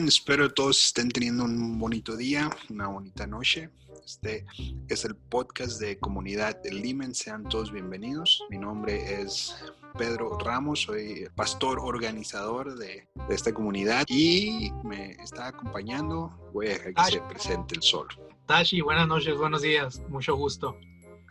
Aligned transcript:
¿Cómo 0.00 0.08
están? 0.08 0.22
Espero 0.22 0.54
todos 0.54 0.86
estén 0.86 1.10
teniendo 1.10 1.44
un 1.44 1.78
bonito 1.78 2.16
día, 2.16 2.48
una 2.70 2.86
bonita 2.86 3.26
noche. 3.26 3.68
Este 4.02 4.46
es 4.88 5.04
el 5.04 5.14
podcast 5.14 5.78
de 5.78 5.98
Comunidad 5.98 6.56
del 6.62 6.80
Limen. 6.80 7.14
Sean 7.14 7.44
todos 7.44 7.70
bienvenidos. 7.70 8.42
Mi 8.48 8.56
nombre 8.56 9.20
es 9.20 9.54
Pedro 9.98 10.38
Ramos, 10.38 10.82
soy 10.82 11.28
pastor 11.34 11.78
organizador 11.80 12.78
de, 12.78 13.08
de 13.28 13.34
esta 13.34 13.52
comunidad 13.52 14.06
y 14.08 14.70
me 14.84 15.12
está 15.22 15.48
acompañando. 15.48 16.30
Voy 16.54 16.68
a 16.68 16.70
dejar 16.70 16.94
que 16.94 17.12
se 17.12 17.20
presente 17.20 17.74
el 17.74 17.82
sol. 17.82 18.08
Tashi, 18.46 18.80
buenas 18.80 19.06
noches, 19.06 19.36
buenos 19.36 19.60
días, 19.60 20.00
mucho 20.08 20.34
gusto. 20.34 20.78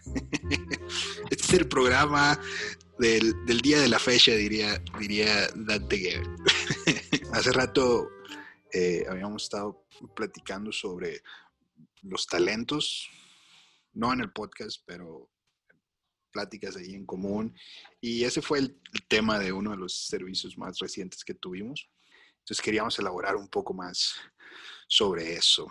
este 1.32 1.44
es 1.44 1.54
el 1.54 1.68
programa 1.68 2.40
del, 3.00 3.34
del, 3.48 3.62
día 3.62 3.80
de 3.80 3.88
la 3.88 3.98
fecha, 3.98 4.34
diría, 4.34 4.80
diría 5.00 5.48
Dante 5.56 5.98
Gebel. 5.98 6.30
Hace 7.34 7.52
rato 7.52 8.10
eh, 8.72 9.06
habíamos 9.10 9.44
estado 9.44 9.86
platicando 10.16 10.72
sobre 10.72 11.22
los 12.02 12.28
talentos, 12.28 13.10
no 13.94 14.14
en 14.14 14.22
el 14.22 14.32
podcast, 14.32 14.82
pero 14.86 15.30
pláticas 16.32 16.76
ahí 16.76 16.94
en 16.94 17.06
común. 17.06 17.56
Y 18.00 18.24
ese 18.24 18.42
fue 18.42 18.60
el, 18.60 18.80
tema 19.08 19.40
de 19.40 19.52
uno 19.52 19.72
de 19.72 19.78
los 19.78 20.08
servicios 20.08 20.58
más 20.58 20.78
recientes 20.80 21.24
que 21.24 21.34
tuvimos. 21.34 21.90
Entonces 22.40 22.62
queríamos 22.62 22.98
elaborar 23.00 23.36
un 23.36 23.48
poco 23.48 23.74
más 23.74 24.16
sobre 24.88 25.34
eso. 25.34 25.68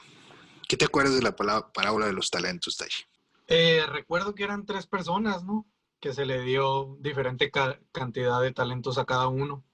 ¿Qué 0.69 0.77
te 0.77 0.85
acuerdas 0.85 1.15
de 1.15 1.23
la 1.23 1.35
parábola 1.35 2.07
de 2.07 2.13
los 2.13 2.31
talentos, 2.31 2.77
Tashi? 2.77 3.05
Eh, 3.47 3.85
recuerdo 3.89 4.35
que 4.35 4.45
eran 4.45 4.67
tres 4.67 4.87
personas, 4.87 5.45
¿no? 5.45 5.67
Que 6.01 6.13
se 6.13 6.27
le 6.27 6.43
dio 6.43 6.97
diferente 7.01 7.51
ca 7.51 7.81
cantidad 7.93 8.41
de 8.43 8.53
talentos 8.53 8.99
a 8.99 9.05
cada 9.05 9.29
uno. 9.29 9.65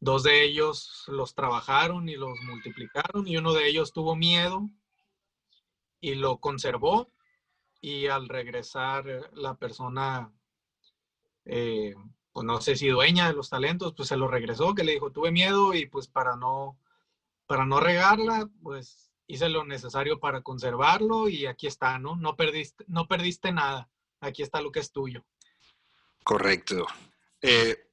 Dos 0.00 0.22
de 0.22 0.44
ellos 0.44 1.04
los 1.08 1.34
trabajaron 1.34 2.08
y 2.08 2.16
los 2.16 2.38
multiplicaron 2.42 3.26
y 3.26 3.36
uno 3.36 3.52
de 3.52 3.68
ellos 3.68 3.92
tuvo 3.92 4.14
miedo 4.14 4.68
y 6.00 6.14
lo 6.14 6.38
conservó 6.38 7.10
y 7.80 8.06
al 8.06 8.28
regresar 8.28 9.30
la 9.32 9.54
persona, 9.56 10.32
eh, 11.44 11.94
pues 12.32 12.44
no 12.44 12.60
sé 12.60 12.76
si 12.76 12.88
dueña 12.88 13.28
de 13.28 13.34
los 13.34 13.50
talentos, 13.50 13.94
pues 13.94 14.08
se 14.08 14.16
lo 14.16 14.28
regresó, 14.28 14.74
que 14.74 14.84
le 14.84 14.92
dijo, 14.92 15.10
tuve 15.10 15.30
miedo 15.30 15.74
y 15.74 15.86
pues 15.86 16.08
para 16.08 16.36
no, 16.36 16.78
para 17.46 17.66
no 17.66 17.80
regarla, 17.80 18.48
pues 18.62 19.10
hice 19.26 19.48
lo 19.48 19.64
necesario 19.64 20.20
para 20.20 20.42
conservarlo 20.42 21.28
y 21.28 21.46
aquí 21.46 21.66
está, 21.66 21.98
¿no? 21.98 22.16
No 22.16 22.36
perdiste, 22.36 22.84
no 22.88 23.06
perdiste 23.06 23.52
nada, 23.52 23.88
aquí 24.20 24.42
está 24.42 24.60
lo 24.60 24.72
que 24.72 24.80
es 24.80 24.90
tuyo. 24.90 25.24
Correcto. 26.24 26.86
Eh, 27.40 27.87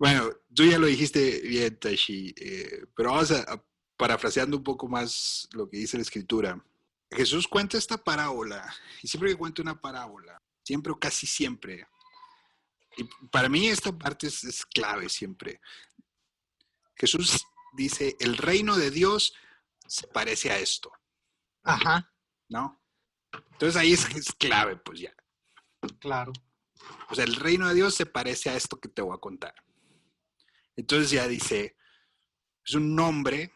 bueno, 0.00 0.30
tú 0.54 0.64
ya 0.64 0.78
lo 0.78 0.86
dijiste 0.86 1.42
bien, 1.42 1.78
Tashi, 1.78 2.34
eh, 2.38 2.86
pero 2.96 3.10
vamos 3.10 3.30
a, 3.32 3.42
a, 3.42 3.62
parafraseando 3.98 4.56
un 4.56 4.64
poco 4.64 4.88
más 4.88 5.46
lo 5.52 5.68
que 5.68 5.76
dice 5.76 5.98
la 5.98 6.02
escritura. 6.02 6.64
Jesús 7.10 7.46
cuenta 7.46 7.76
esta 7.76 7.98
parábola, 7.98 8.74
y 9.02 9.08
siempre 9.08 9.30
que 9.30 9.36
cuenta 9.36 9.60
una 9.60 9.78
parábola, 9.78 10.40
siempre 10.64 10.90
o 10.90 10.98
casi 10.98 11.26
siempre, 11.26 11.86
y 12.96 13.04
para 13.28 13.50
mí 13.50 13.68
esta 13.68 13.92
parte 13.92 14.26
es, 14.26 14.42
es 14.44 14.64
clave 14.64 15.10
siempre. 15.10 15.60
Jesús 16.96 17.46
dice, 17.74 18.16
el 18.20 18.38
reino 18.38 18.78
de 18.78 18.90
Dios 18.90 19.34
se 19.86 20.06
parece 20.06 20.50
a 20.50 20.58
esto. 20.58 20.90
Ajá. 21.62 22.10
¿No? 22.48 22.80
Entonces 23.52 23.76
ahí 23.76 23.92
es, 23.92 24.08
es 24.16 24.32
clave, 24.32 24.76
pues 24.76 25.00
ya. 25.00 25.14
Claro. 25.98 26.32
O 27.10 27.14
sea, 27.14 27.24
el 27.24 27.36
reino 27.36 27.68
de 27.68 27.74
Dios 27.74 27.94
se 27.94 28.06
parece 28.06 28.48
a 28.48 28.56
esto 28.56 28.80
que 28.80 28.88
te 28.88 29.02
voy 29.02 29.14
a 29.14 29.20
contar. 29.20 29.54
Entonces 30.76 31.10
ya 31.10 31.26
dice, 31.28 31.76
es 32.64 32.74
un 32.74 32.98
hombre 32.98 33.52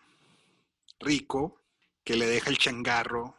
rico 1.01 1.63
que 2.03 2.17
le 2.17 2.27
deja 2.27 2.51
el 2.51 2.59
changarro 2.59 3.37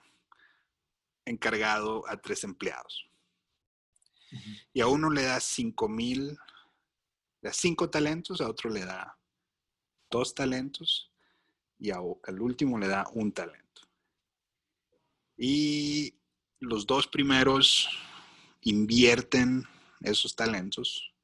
encargado 1.26 2.08
a 2.08 2.18
tres 2.18 2.44
empleados. 2.44 3.08
Uh 4.32 4.36
-huh. 4.36 4.68
Y 4.74 4.82
a 4.82 4.88
uno 4.88 5.10
le 5.10 5.24
da 5.24 5.40
cinco 5.40 5.88
mil, 5.88 6.38
le 7.42 7.50
da 7.50 7.54
cinco 7.54 7.90
talentos, 7.90 8.42
a 8.42 8.50
otro 8.50 8.70
le 8.70 8.86
da 8.86 9.18
dos 10.10 10.34
talentos 10.34 11.12
y 11.78 11.92
a, 11.92 11.98
al 11.98 12.42
último 12.42 12.78
le 12.78 12.88
da 12.88 13.08
un 13.14 13.32
talento. 13.32 13.82
Y 15.38 16.16
los 16.60 16.86
dos 16.86 17.08
primeros 17.08 17.90
invierten 18.62 19.68
esos 20.02 20.36
talentos 20.36 21.15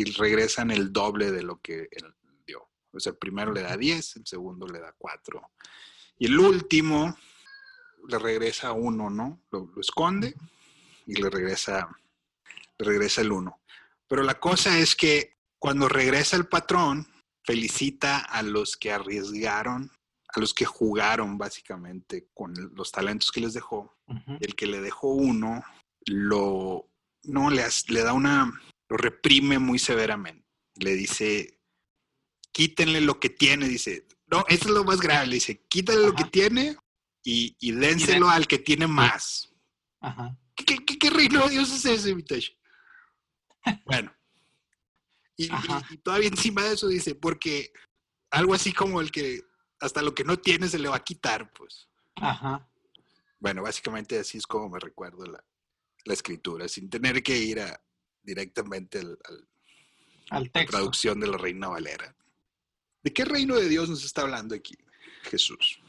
y, 0.00 0.04
regresan 0.12 0.70
el 0.70 0.92
doble 0.92 1.30
de 1.32 1.42
lo 1.42 1.60
que 1.60 1.88
él 1.90 2.14
dio. 2.46 2.68
O 2.92 3.00
sea, 3.00 3.12
el 3.12 3.18
primero 3.18 3.52
le 3.52 3.62
da 3.62 3.76
10, 3.76 4.16
el 4.16 4.26
segundo 4.26 4.66
le 4.66 4.80
da 4.80 4.94
4. 4.96 5.40
Y 6.18 6.26
el 6.26 6.38
último 6.38 7.16
le 8.08 8.18
regresa 8.18 8.72
uno, 8.72 9.10
¿no? 9.10 9.42
Lo, 9.50 9.70
lo 9.74 9.80
esconde 9.80 10.34
y 11.06 11.20
le 11.20 11.30
regresa, 11.30 11.88
le 12.78 12.86
regresa 12.86 13.20
el 13.22 13.32
uno. 13.32 13.60
Pero 14.06 14.22
la 14.22 14.38
cosa 14.38 14.78
es 14.78 14.94
que 14.94 15.36
cuando 15.58 15.88
regresa 15.88 16.36
el 16.36 16.46
patrón, 16.46 17.06
felicita 17.44 18.18
a 18.18 18.42
los 18.42 18.76
que 18.76 18.92
arriesgaron, 18.92 19.90
a 20.28 20.40
los 20.40 20.52
que 20.52 20.66
jugaron 20.66 21.38
básicamente 21.38 22.28
con 22.34 22.54
los 22.74 22.92
talentos 22.92 23.32
que 23.32 23.40
les 23.40 23.54
dejó. 23.54 23.96
Uh 24.06 24.14
-huh. 24.14 24.38
El 24.40 24.54
que 24.54 24.66
le 24.66 24.80
dejó 24.80 25.08
uno, 25.08 25.64
lo, 26.06 26.88
no, 27.24 27.50
le, 27.50 27.64
le 27.88 28.02
da 28.02 28.12
una, 28.12 28.52
lo 28.88 28.96
reprime 28.96 29.58
muy 29.58 29.78
severamente. 29.78 30.46
Le 30.76 30.94
dice, 30.94 31.60
quítenle 32.52 33.00
lo 33.00 33.20
que 33.20 33.30
tiene, 33.30 33.68
dice, 33.68 34.06
no, 34.26 34.44
eso 34.48 34.68
es 34.68 34.70
lo 34.70 34.84
más 34.84 35.00
grave, 35.00 35.26
le 35.26 35.34
dice, 35.34 35.64
quítale 35.68 36.00
Ajá. 36.00 36.08
lo 36.08 36.14
que 36.14 36.24
tiene 36.24 36.76
y, 37.22 37.56
y 37.60 37.72
dénselo 37.72 38.26
y 38.26 38.30
de... 38.30 38.36
al 38.36 38.46
que 38.46 38.58
tiene 38.58 38.86
más. 38.86 39.52
Ajá. 40.00 40.36
¿Qué, 40.54 40.64
qué, 40.64 40.98
qué 40.98 41.10
reino 41.10 41.44
de 41.44 41.50
Dios 41.50 41.72
es 41.72 41.84
ese, 41.84 42.14
Vitesh? 42.14 42.56
bueno. 43.86 44.12
Y, 45.36 45.46
y, 45.46 45.50
y, 45.90 45.96
todavía 45.98 46.28
encima 46.28 46.64
de 46.64 46.74
eso 46.74 46.88
dice, 46.88 47.14
porque 47.14 47.72
algo 48.30 48.54
así 48.54 48.72
como 48.72 49.00
el 49.00 49.12
que 49.12 49.42
hasta 49.80 50.02
lo 50.02 50.14
que 50.14 50.24
no 50.24 50.36
tiene 50.36 50.68
se 50.68 50.78
le 50.78 50.88
va 50.88 50.96
a 50.96 51.04
quitar, 51.04 51.52
pues. 51.52 51.88
Ajá. 52.16 52.68
Bueno, 53.38 53.62
básicamente 53.62 54.18
así 54.18 54.38
es 54.38 54.46
como 54.46 54.68
me 54.68 54.80
recuerdo 54.80 55.24
la, 55.26 55.44
la 56.04 56.12
escritura, 56.12 56.66
sin 56.66 56.90
tener 56.90 57.22
que 57.22 57.38
ir 57.38 57.60
a, 57.60 57.80
directamente 58.28 58.98
al, 58.98 59.18
al, 59.24 59.48
al 60.30 60.50
texto. 60.50 60.72
La 60.72 60.78
traducción 60.78 61.18
de 61.18 61.26
la 61.26 61.38
Reina 61.38 61.68
Valera. 61.68 62.14
¿De 63.02 63.12
qué 63.12 63.24
reino 63.24 63.56
de 63.56 63.68
Dios 63.68 63.88
nos 63.88 64.04
está 64.04 64.22
hablando 64.22 64.54
aquí 64.54 64.76
Jesús? 65.22 65.80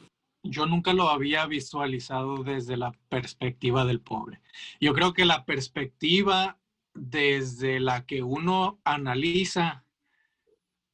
Yo 0.42 0.64
nunca 0.64 0.94
lo 0.94 1.10
había 1.10 1.44
visualizado 1.46 2.42
desde 2.42 2.78
la 2.78 2.92
perspectiva 3.10 3.84
del 3.84 4.00
pobre. 4.00 4.40
Yo 4.80 4.94
creo 4.94 5.12
que 5.12 5.26
la 5.26 5.44
perspectiva 5.44 6.58
desde 6.94 7.78
la 7.78 8.06
que 8.06 8.22
uno 8.22 8.80
analiza 8.84 9.84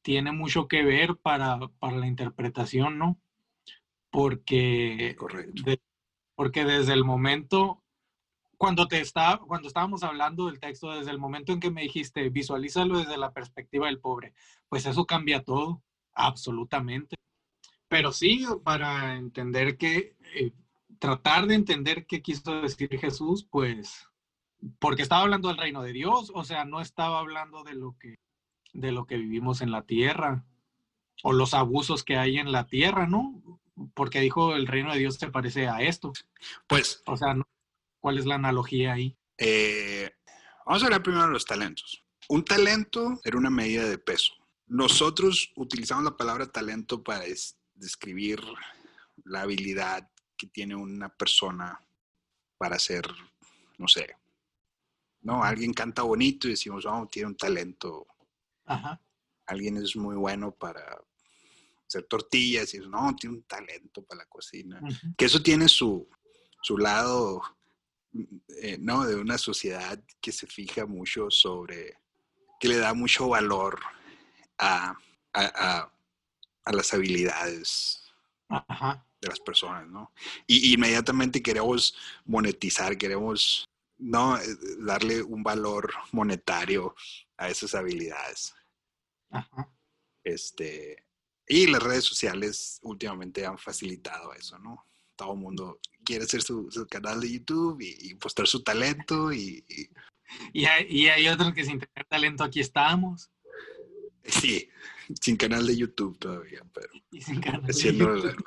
tiene 0.01 0.31
mucho 0.33 0.67
que 0.67 0.83
ver 0.83 1.15
para, 1.15 1.59
para 1.79 1.97
la 1.97 2.07
interpretación, 2.07 2.97
¿no? 2.97 3.19
Porque, 4.09 5.15
de, 5.63 5.81
porque 6.35 6.65
desde 6.65 6.93
el 6.93 7.05
momento, 7.05 7.83
cuando, 8.57 8.87
te 8.87 8.99
está, 8.99 9.39
cuando 9.45 9.67
estábamos 9.67 10.03
hablando 10.03 10.47
del 10.47 10.59
texto, 10.59 10.91
desde 10.91 11.11
el 11.11 11.19
momento 11.19 11.53
en 11.53 11.59
que 11.59 11.71
me 11.71 11.83
dijiste, 11.83 12.29
visualízalo 12.29 12.99
desde 12.99 13.17
la 13.17 13.31
perspectiva 13.31 13.87
del 13.87 13.99
pobre, 13.99 14.33
pues 14.67 14.85
eso 14.85 15.05
cambia 15.05 15.43
todo, 15.43 15.83
absolutamente. 16.13 17.15
Pero 17.87 18.11
sí, 18.11 18.45
para 18.63 19.15
entender 19.15 19.77
que, 19.77 20.15
eh, 20.35 20.51
tratar 20.99 21.45
de 21.45 21.55
entender 21.55 22.07
qué 22.07 22.21
quiso 22.21 22.61
decir 22.61 22.89
Jesús, 22.99 23.47
pues, 23.49 24.07
porque 24.79 25.03
estaba 25.03 25.21
hablando 25.21 25.49
del 25.49 25.57
reino 25.57 25.83
de 25.83 25.93
Dios, 25.93 26.31
o 26.33 26.43
sea, 26.43 26.65
no 26.65 26.81
estaba 26.81 27.19
hablando 27.19 27.63
de 27.63 27.75
lo 27.75 27.95
que, 27.99 28.15
de 28.73 28.91
lo 28.91 29.05
que 29.05 29.17
vivimos 29.17 29.61
en 29.61 29.71
la 29.71 29.83
tierra, 29.83 30.45
o 31.23 31.33
los 31.33 31.53
abusos 31.53 32.03
que 32.03 32.17
hay 32.17 32.37
en 32.37 32.51
la 32.51 32.65
tierra, 32.67 33.07
¿no? 33.07 33.41
Porque 33.93 34.19
dijo 34.19 34.55
el 34.55 34.67
reino 34.67 34.91
de 34.91 34.99
Dios 34.99 35.15
se 35.15 35.29
parece 35.29 35.67
a 35.67 35.81
esto. 35.81 36.11
Pues. 36.67 37.03
O 37.05 37.15
sea, 37.17 37.35
¿cuál 38.07 38.19
es 38.19 38.25
la 38.25 38.35
analogía 38.35 38.93
ahí? 38.93 39.17
Eh, 39.37 40.09
vamos 40.65 40.81
a 40.81 40.85
hablar 40.85 41.03
primero 41.03 41.25
de 41.25 41.33
los 41.33 41.43
talentos. 41.43 42.05
Un 42.29 42.45
talento 42.45 43.19
era 43.25 43.37
una 43.37 43.49
medida 43.49 43.83
de 43.83 43.97
peso. 43.97 44.31
Nosotros 44.65 45.51
utilizamos 45.57 46.05
la 46.05 46.15
palabra 46.15 46.49
talento 46.49 47.03
para 47.03 47.25
describir 47.73 48.41
la 49.25 49.41
habilidad 49.41 50.09
que 50.37 50.47
tiene 50.47 50.73
una 50.73 51.09
persona 51.09 51.85
para 52.57 52.77
hacer, 52.77 53.05
no 53.77 53.89
sé, 53.89 54.15
¿no? 55.19 55.43
Alguien 55.43 55.73
canta 55.73 56.03
bonito 56.03 56.47
y 56.47 56.51
decimos, 56.51 56.85
vamos, 56.85 57.07
oh, 57.07 57.09
tiene 57.09 57.27
un 57.27 57.35
talento. 57.35 58.07
Ajá. 58.67 59.01
Alguien 59.47 59.75
es 59.75 59.97
muy 59.97 60.15
bueno 60.15 60.53
para 60.53 60.97
hacer 61.85 62.05
tortillas 62.05 62.73
y 62.73 62.79
no, 62.79 63.13
tiene 63.19 63.35
un 63.35 63.43
talento 63.43 64.01
para 64.05 64.19
la 64.19 64.29
cocina. 64.29 64.79
Que 65.17 65.25
eso 65.25 65.43
tiene 65.43 65.67
su, 65.67 66.07
su 66.61 66.77
lado, 66.77 67.41
eh, 68.61 68.77
¿no? 68.79 69.05
De 69.05 69.15
una 69.15 69.37
sociedad 69.37 70.01
que 70.21 70.31
se 70.31 70.47
fija 70.47 70.85
mucho 70.85 71.29
sobre, 71.29 71.97
que 72.59 72.67
le 72.67 72.77
da 72.77 72.93
mucho 72.93 73.29
valor 73.29 73.79
a, 74.57 74.97
a, 75.33 75.81
a 75.81 75.91
a 76.67 76.73
las 76.73 76.93
habilidades 76.93 78.03
Ajá. 78.49 79.05
de 79.21 79.29
las 79.29 79.39
personas, 79.39 79.87
¿no? 79.87 80.11
Y, 80.45 80.69
y 80.69 80.73
inmediatamente 80.73 81.41
queremos 81.41 81.95
monetizar, 82.25 82.97
queremos, 82.97 83.65
¿no? 83.97 84.37
Eh, 84.37 84.45
Darle 84.79 85.21
un 85.23 85.43
valor 85.43 85.93
monetario 86.11 86.93
a 87.37 87.49
esas 87.49 87.73
habilidades. 87.73 88.53
Ajá. 89.29 89.71
Este, 90.23 91.05
y 91.47 91.67
las 91.67 91.81
redes 91.81 92.03
sociales 92.03 92.79
últimamente 92.83 93.45
han 93.45 93.57
facilitado 93.57 94.33
eso, 94.33 94.59
¿no? 94.59 94.85
Todo 95.17 95.33
el 95.33 95.39
mundo 95.39 95.79
quiere 96.05 96.23
hacer 96.23 96.41
su, 96.41 96.71
su 96.71 96.87
canal 96.87 97.19
de 97.19 97.29
YouTube 97.31 97.81
y, 97.81 98.09
y 98.11 98.13
mostrar 98.23 98.47
su 98.47 98.63
talento 98.63 99.33
y, 99.33 99.65
y- 99.67 99.89
Y 100.53 100.65
hay, 100.65 100.85
y 100.89 101.07
hay 101.07 101.27
otros 101.27 101.53
que 101.53 101.65
sin 101.65 101.79
tener 101.79 102.05
talento 102.07 102.43
aquí 102.43 102.59
estamos. 102.61 103.29
sí, 104.23 104.69
sin 105.21 105.35
canal 105.37 105.65
de 105.67 105.75
YouTube 105.75 106.17
todavía, 106.19 106.61
pero 106.73 106.89
Y 107.11 107.21
sin 107.21 107.41
canal 107.41 107.63
de 107.65 107.73
YouTube. 107.73 108.45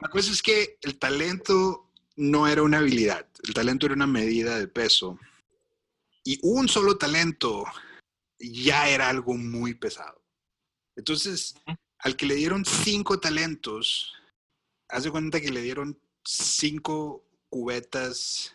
La 0.00 0.08
cosa 0.08 0.32
es 0.32 0.40
que 0.42 0.78
el 0.82 0.98
talento 0.98 1.90
no 2.16 2.46
era 2.48 2.62
una 2.62 2.78
habilidad, 2.78 3.28
el 3.46 3.52
talento 3.54 3.86
era 3.86 3.94
una 3.94 4.06
medida 4.06 4.58
de 4.58 4.68
peso. 4.68 5.18
Y 6.24 6.38
un 6.42 6.68
solo 6.68 6.96
talento 6.96 7.64
ya 8.38 8.88
era 8.88 9.08
algo 9.08 9.36
muy 9.36 9.74
pesado. 9.74 10.22
Entonces, 10.96 11.54
al 11.98 12.16
que 12.16 12.26
le 12.26 12.36
dieron 12.36 12.64
cinco 12.64 13.18
talentos, 13.18 14.12
haz 14.92 15.04
de 15.04 15.10
cuenta 15.10 15.40
que 15.40 15.50
le 15.50 15.62
dieron 15.62 15.98
cinco 16.24 17.24
cubetas 17.48 18.54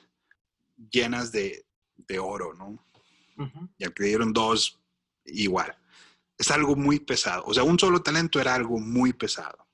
llenas 0.91 1.31
de, 1.31 1.65
de 1.97 2.19
oro, 2.19 2.53
¿no? 2.53 2.83
Ujú. 3.37 3.69
y 3.77 3.83
al 3.83 3.93
que 3.93 4.03
le 4.03 4.09
dieron 4.09 4.33
dos, 4.33 4.79
igual. 5.25 5.77
Es 6.37 6.49
algo 6.49 6.75
muy 6.75 6.99
pesado. 6.99 7.43
O 7.45 7.53
sea, 7.53 7.63
un 7.63 7.77
solo 7.77 8.01
talento 8.01 8.39
era 8.39 8.55
algo 8.55 8.79
muy 8.79 9.13
pesado. 9.13 9.67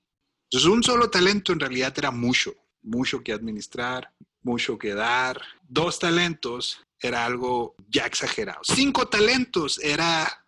Entonces, 0.45 0.69
un 0.69 0.83
solo 0.83 1.09
talento 1.09 1.53
en 1.53 1.59
realidad 1.59 1.93
era 1.97 2.11
mucho, 2.11 2.53
mucho 2.81 3.23
que 3.23 3.31
administrar, 3.31 4.13
mucho 4.41 4.77
que 4.77 4.93
dar. 4.93 5.41
Dos 5.67 5.99
talentos 5.99 6.81
era 6.99 7.25
algo 7.25 7.75
ya 7.89 8.05
exagerado. 8.05 8.61
Cinco 8.63 9.07
talentos 9.07 9.79
era... 9.79 10.45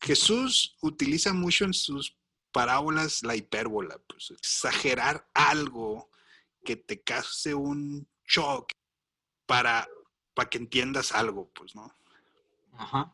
Jesús 0.00 0.76
utiliza 0.82 1.32
mucho 1.32 1.64
en 1.64 1.72
sus 1.72 2.14
parábolas 2.54 3.24
la 3.24 3.34
hipérbola, 3.34 3.98
pues 4.06 4.30
exagerar 4.30 5.28
algo 5.34 6.08
que 6.64 6.76
te 6.76 7.02
cause 7.02 7.52
un 7.52 8.08
shock 8.24 8.70
para, 9.44 9.88
para 10.34 10.48
que 10.48 10.58
entiendas 10.58 11.10
algo, 11.10 11.50
pues, 11.52 11.74
¿no? 11.74 11.92
Ajá. 12.78 13.12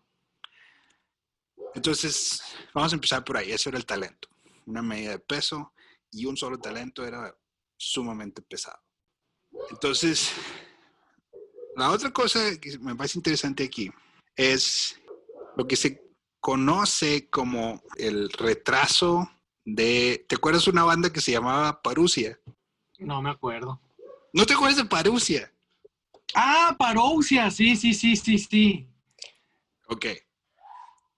Entonces, 1.75 2.43
vamos 2.75 2.93
a 2.93 2.97
empezar 2.97 3.25
por 3.25 3.39
ahí. 3.39 3.51
Eso 3.51 3.71
era 3.71 3.79
el 3.79 3.87
talento. 3.87 4.29
Una 4.67 4.83
medida 4.83 5.13
de 5.13 5.19
peso 5.19 5.73
y 6.11 6.27
un 6.27 6.37
solo 6.37 6.59
talento 6.59 7.03
era 7.07 7.35
sumamente 7.79 8.43
pesado. 8.43 8.83
Entonces, 9.71 10.33
la 11.77 11.91
otra 11.91 12.13
cosa 12.13 12.59
que 12.61 12.79
me 12.79 12.95
parece 12.95 13.19
interesante 13.19 13.65
aquí 13.65 13.91
es 14.37 15.01
lo 15.57 15.67
que 15.67 15.77
se 15.77 16.10
conoce 16.41 17.29
como 17.29 17.83
el 17.97 18.31
retraso 18.31 19.31
de... 19.65 20.25
¿Te 20.29 20.37
acuerdas 20.37 20.65
de 20.65 20.71
una 20.71 20.85
banda 20.85 21.13
que 21.13 21.21
se 21.21 21.33
llamaba 21.33 21.83
Parusia? 21.83 22.39
No 22.99 23.23
me 23.23 23.31
acuerdo. 23.31 23.81
¿No 24.33 24.47
te 24.47 24.55
acuerdas 24.55 24.79
de 24.79 24.85
Parusia? 24.85 25.53
Ah, 26.35 26.77
parousia. 26.79 27.51
Sí, 27.51 27.77
sí, 27.77 27.93
sí, 27.93 28.17
sí, 28.17 28.39
sí. 28.39 28.89
Ok. 29.89 30.07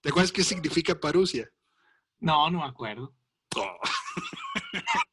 ¿Te 0.00 0.08
acuerdas 0.08 0.32
qué 0.32 0.42
significa 0.42 0.98
Parusia? 0.98 1.50
No, 2.18 2.50
no 2.50 2.60
me 2.60 2.66
acuerdo. 2.66 3.14
Oh. 3.56 3.78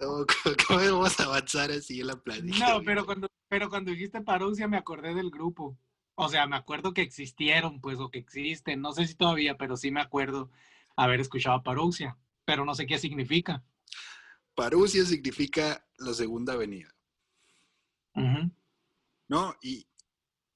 Oh, 0.00 0.24
¿Cómo 0.68 0.78
vamos 0.78 1.18
a 1.18 1.24
avanzar 1.24 1.72
así 1.72 2.00
en 2.00 2.06
la 2.06 2.16
plática? 2.16 2.68
No, 2.68 2.82
pero 2.84 3.04
cuando, 3.04 3.28
pero 3.48 3.68
cuando 3.68 3.90
dijiste 3.90 4.20
parousia 4.20 4.68
me 4.68 4.76
acordé 4.76 5.12
del 5.12 5.30
grupo. 5.30 5.76
O 6.20 6.28
sea, 6.28 6.48
me 6.48 6.56
acuerdo 6.56 6.92
que 6.92 7.02
existieron, 7.02 7.80
pues, 7.80 8.00
o 8.00 8.10
que 8.10 8.18
existen. 8.18 8.80
No 8.80 8.90
sé 8.90 9.06
si 9.06 9.14
todavía, 9.14 9.56
pero 9.56 9.76
sí 9.76 9.92
me 9.92 10.00
acuerdo 10.00 10.50
haber 10.96 11.20
escuchado 11.20 11.62
parousia. 11.62 12.18
Pero 12.44 12.64
no 12.64 12.74
sé 12.74 12.88
qué 12.88 12.98
significa. 12.98 13.64
Parusia 14.56 15.04
significa 15.04 15.86
la 15.98 16.12
segunda 16.14 16.56
venida, 16.56 16.92
Ujú. 18.16 18.50
¿no? 19.28 19.54
Y, 19.62 19.86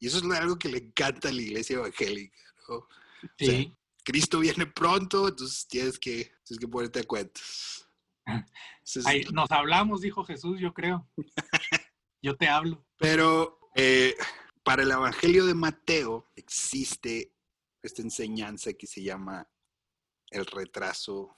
y 0.00 0.08
eso 0.08 0.18
es 0.18 0.24
algo 0.36 0.58
que 0.58 0.68
le 0.68 0.78
encanta 0.78 1.28
a 1.28 1.32
la 1.32 1.42
iglesia 1.42 1.76
evangélica, 1.76 2.42
¿no? 2.68 2.88
Sí. 3.38 3.72
Cristo 4.02 4.40
viene 4.40 4.66
pronto, 4.66 5.28
entonces 5.28 5.68
tienes 5.68 5.96
que, 5.96 6.32
tienes 6.44 6.58
que 6.58 6.66
ponerte 6.66 6.98
a 6.98 7.04
cuentas. 7.04 7.88
Entonces, 8.26 9.06
Ahí, 9.06 9.24
nos 9.32 9.52
hablamos, 9.52 10.00
dijo 10.00 10.24
Jesús, 10.24 10.58
yo 10.58 10.74
creo. 10.74 11.08
Yo 12.20 12.36
te 12.36 12.48
hablo. 12.48 12.84
Pero 12.98 13.60
eh, 13.76 14.14
para 14.64 14.82
el 14.82 14.90
Evangelio 14.90 15.44
de 15.46 15.54
Mateo 15.54 16.28
existe 16.36 17.32
esta 17.82 18.02
enseñanza 18.02 18.72
que 18.72 18.86
se 18.86 19.02
llama 19.02 19.48
el 20.30 20.46
retraso 20.46 21.36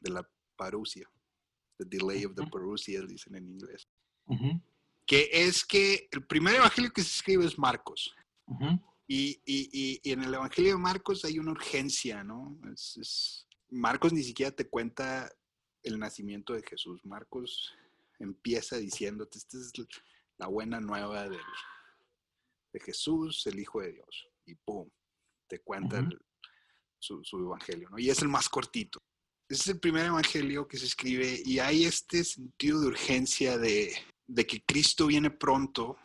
de 0.00 0.10
la 0.10 0.28
parusia. 0.56 1.10
The 1.78 1.84
delay 1.86 2.24
of 2.26 2.34
the 2.34 2.42
Ujú. 2.42 2.50
parousia, 2.50 3.00
dicen 3.02 3.34
en 3.36 3.48
inglés. 3.48 3.88
Ujú, 4.26 4.60
Que 5.06 5.28
es 5.32 5.64
que 5.64 6.08
el 6.12 6.24
primer 6.26 6.54
evangelio 6.56 6.92
que 6.92 7.02
se 7.02 7.08
escribe 7.08 7.44
es 7.46 7.58
Marcos. 7.58 8.14
Y, 9.08 9.40
y- 9.44 9.68
y- 9.72 10.00
y 10.04 10.12
en 10.12 10.22
el 10.22 10.34
Evangelio 10.34 10.72
de 10.72 10.78
Marcos 10.78 11.24
hay 11.24 11.38
una 11.38 11.50
urgencia, 11.52 12.22
¿no? 12.22 12.56
Es- 12.72 12.96
es- 12.96 13.46
Marcos 13.70 14.12
ni 14.12 14.22
siquiera 14.22 14.52
te 14.54 14.68
cuenta 14.68 15.28
el 15.82 15.98
nacimiento 15.98 16.52
de 16.52 16.62
Jesús. 16.62 17.00
Marcos 17.04 17.72
empieza 18.20 18.76
diciéndote, 18.76 19.38
esta 19.38 19.56
es 19.58 19.72
la 20.38 20.46
buena 20.46 20.78
nueva 20.80 21.28
del- 21.28 21.40
de 22.72 22.80
Jesús, 22.80 23.46
el 23.46 23.58
Hijo 23.60 23.80
de 23.80 23.92
Dios. 23.92 24.28
Y 24.46 24.54
¡pum! 24.54 24.88
Te 25.48 25.60
cuenta 25.60 25.98
el- 25.98 26.18
su, 26.98 27.22
su 27.24 27.38
Evangelio, 27.38 27.88
¿no? 27.90 27.98
Y 27.98 28.10
es 28.10 28.20
el 28.22 28.28
más 28.28 28.48
cortito. 28.48 28.98
Ese 29.48 29.62
es 29.62 29.68
el 29.68 29.80
primer 29.80 30.06
Evangelio 30.06 30.68
que 30.68 30.78
se 30.78 30.86
escribe 30.86 31.40
y 31.44 31.58
hay 31.58 31.84
este 31.84 32.22
sentido 32.24 32.80
de 32.80 32.86
urgencia 32.88 33.58
de, 33.58 33.92
de 34.26 34.46
que 34.46 34.62
Cristo 34.62 35.06
viene 35.06 35.30
pronto 35.30 35.96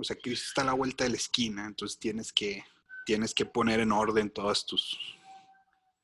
o 0.00 0.04
sea, 0.04 0.14
Cristo 0.16 0.44
está 0.48 0.62
a 0.62 0.66
la 0.66 0.74
vuelta 0.74 1.02
de 1.02 1.10
la 1.10 1.16
esquina, 1.16 1.66
entonces 1.66 1.98
tienes 1.98 2.32
que, 2.32 2.64
tienes 3.04 3.34
que 3.34 3.44
poner 3.46 3.80
en 3.80 3.90
orden 3.90 4.30
todos 4.30 4.64
tus, 4.64 4.96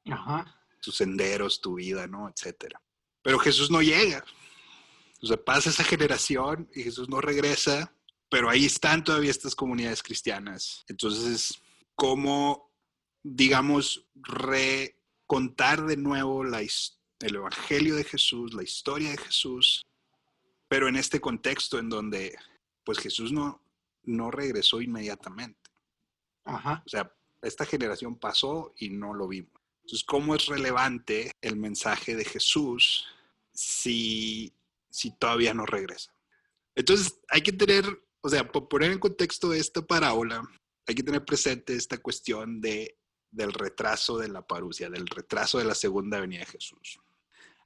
Ajá. 0.07 0.61
tus 0.83 0.97
senderos, 0.97 1.61
tu 1.61 1.75
vida, 1.77 2.09
¿no? 2.09 2.29
Etcétera. 2.29 2.81
Pero 3.23 3.39
Jesús 3.39 3.71
no 3.71 3.81
llega. 3.83 4.25
O 5.23 5.27
sea, 5.27 5.37
pasa 5.37 5.71
esa 5.71 5.85
generación 5.85 6.69
y 6.75 6.83
Jesús 6.83 7.09
no 7.09 7.21
regresa, 7.21 7.95
pero 8.29 8.49
ahí 8.49 8.65
están 8.65 9.05
todavía 9.05 9.31
estas 9.31 9.55
comunidades 9.55 10.03
cristianas. 10.03 10.85
Entonces, 10.89 11.61
¿cómo, 11.95 12.71
digamos, 13.23 14.07
recontar 14.15 15.87
de 15.87 15.97
nuevo 15.97 16.45
la, 16.45 16.61
el 16.61 17.35
Evangelio 17.37 17.97
de 17.97 18.05
Jesús, 18.05 18.55
la 18.55 18.63
historia 18.63 19.11
de 19.11 19.19
Jesús, 19.19 19.83
pero 20.69 20.89
en 20.89 20.97
este 20.97 21.21
contexto 21.21 21.79
en 21.79 21.89
donde, 21.89 22.37
pues 22.85 22.99
Jesús 22.99 23.33
no, 23.33 23.63
no 24.03 24.31
regresó 24.31 24.81
inmediatamente? 24.81 25.71
Ajá. 26.45 26.83
O 26.85 26.89
sea, 26.89 27.13
esta 27.43 27.65
generación 27.65 28.17
pasó 28.17 28.75
y 28.79 28.91
no 28.91 29.15
lo 29.15 29.29
vimos. 29.29 29.53
Entonces, 29.83 30.05
¿cómo 30.05 30.35
es 30.35 30.47
relevante 30.47 31.33
el 31.43 31.57
mensaje 31.57 32.17
de 32.17 32.25
Jesús 32.25 33.07
si, 33.53 34.53
si 34.91 35.11
todavía 35.11 35.53
no 35.53 35.67
regresa? 35.67 36.15
Entonces, 36.75 37.21
hay 37.29 37.43
que 37.43 37.53
tener, 37.53 37.85
o 38.25 38.29
sea, 38.31 38.51
por 38.51 38.69
poner 38.69 38.91
en 38.91 38.99
contexto 38.99 39.53
esta 39.53 39.83
parábola, 39.83 40.43
hay 40.87 40.95
que 40.95 41.03
tener 41.03 41.27
presente 41.27 41.77
esta 41.77 41.99
cuestión 41.99 42.59
de, 42.63 42.99
del 43.31 43.53
retraso 43.53 44.17
de 44.17 44.29
la 44.29 44.47
parusia, 44.47 44.89
del 44.89 45.07
retraso 45.07 45.59
de 45.59 45.67
la 45.67 45.75
segunda 45.75 46.19
venida 46.21 46.41
de 46.41 46.47
Jesús. 46.47 46.99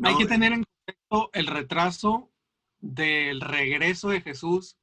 Hay 0.02 0.14
No, 0.14 0.18
que 0.18 0.26
tener 0.26 0.52
en 0.52 0.64
contexto 0.64 1.30
el 1.32 1.46
retraso 1.46 2.32
del 2.80 3.40
regreso 3.40 4.08
de 4.08 4.20
Jesús 4.20 4.76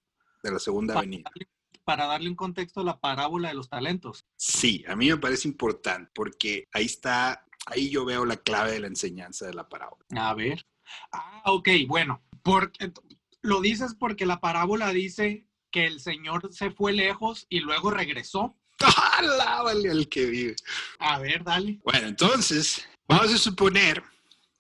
De 0.44 0.52
la 0.52 0.60
segunda 0.60 0.94
para 0.94 1.06
venida. 1.06 1.24
darle, 1.26 1.50
para 1.84 2.06
darle 2.06 2.30
un 2.30 2.36
contexto 2.36 2.80
a 2.80 2.84
la 2.86 3.00
parábola 3.02 3.50
de 3.50 3.56
los 3.56 3.68
talentos. 3.68 4.26
Sí, 4.38 4.86
a 4.88 4.96
mí 4.96 5.10
me 5.10 5.18
parece 5.18 5.50
importante 5.50 6.10
porque 6.16 6.70
ahí 6.72 6.86
está, 6.86 7.46
ahí 7.66 7.90
yo 7.90 8.06
veo 8.06 8.24
la 8.24 8.38
clave 8.38 8.72
de 8.72 8.80
la 8.80 8.88
enseñanza 8.88 9.46
de 9.46 9.54
la 9.54 9.68
parábola. 9.68 10.06
A 10.16 10.34
ver. 10.36 10.66
Ah, 11.12 11.42
ok, 11.48 11.68
bueno. 11.86 12.24
Porque, 12.44 12.94
lo 13.42 13.60
dices 13.60 13.94
porque 13.94 14.26
la 14.26 14.40
parábola 14.40 14.92
dice 14.92 15.48
que 15.76 15.86
el 15.86 16.00
Señor 16.00 16.54
se 16.54 16.72
fue 16.72 16.94
lejos 16.94 17.48
y 17.50 17.60
luego 17.60 17.92
regresó. 17.92 18.56
Alábale 19.18 19.92
al 19.92 20.08
que 20.08 20.26
vive! 20.26 20.56
A 21.00 21.20
ver, 21.20 21.44
dale. 21.44 21.82
Bueno, 21.84 22.08
entonces, 22.08 22.88
vamos 23.10 23.34
a 23.34 23.38
suponer 23.38 24.02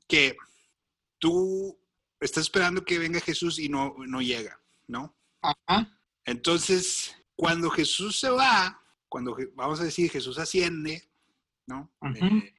que 0.10 0.36
tú 1.18 1.80
estás 2.20 2.44
esperando 2.44 2.84
que 2.84 3.00
venga 3.00 3.22
Jesús 3.22 3.60
y 3.60 3.70
no, 3.70 3.96
no 4.00 4.22
llega, 4.22 4.60
¿no? 4.88 5.16
Ajá. 5.42 5.98
Entonces, 6.26 7.16
cuando 7.38 7.70
Jesús 7.70 8.20
se 8.20 8.30
va, 8.30 8.84
cuando 9.08 9.38
vamos 9.54 9.80
a 9.80 9.86
decir 9.86 10.12
Jesús 10.12 10.38
asciende, 10.38 11.10
¿no? 11.66 11.94
Eh, 12.14 12.54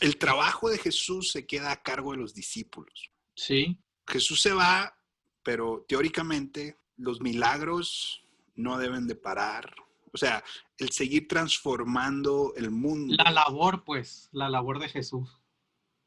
el 0.00 0.16
trabajo 0.16 0.70
de 0.70 0.78
Jesús 0.78 1.32
se 1.32 1.44
queda 1.44 1.72
a 1.72 1.82
cargo 1.82 2.12
de 2.12 2.18
los 2.18 2.34
discípulos. 2.34 3.10
Sí. 3.34 3.76
Jesús 4.06 4.40
se 4.40 4.52
va, 4.52 4.96
pero 5.42 5.84
teóricamente 5.88 6.78
los 6.96 7.20
milagros 7.20 8.24
no 8.54 8.78
deben 8.78 9.06
de 9.06 9.14
parar. 9.14 9.74
O 10.12 10.18
sea, 10.18 10.42
el 10.78 10.90
seguir 10.90 11.28
transformando 11.28 12.54
el 12.56 12.70
mundo. 12.70 13.14
La 13.22 13.30
labor, 13.30 13.84
pues, 13.84 14.28
la 14.32 14.48
labor 14.48 14.78
de 14.78 14.88
Jesús. 14.88 15.28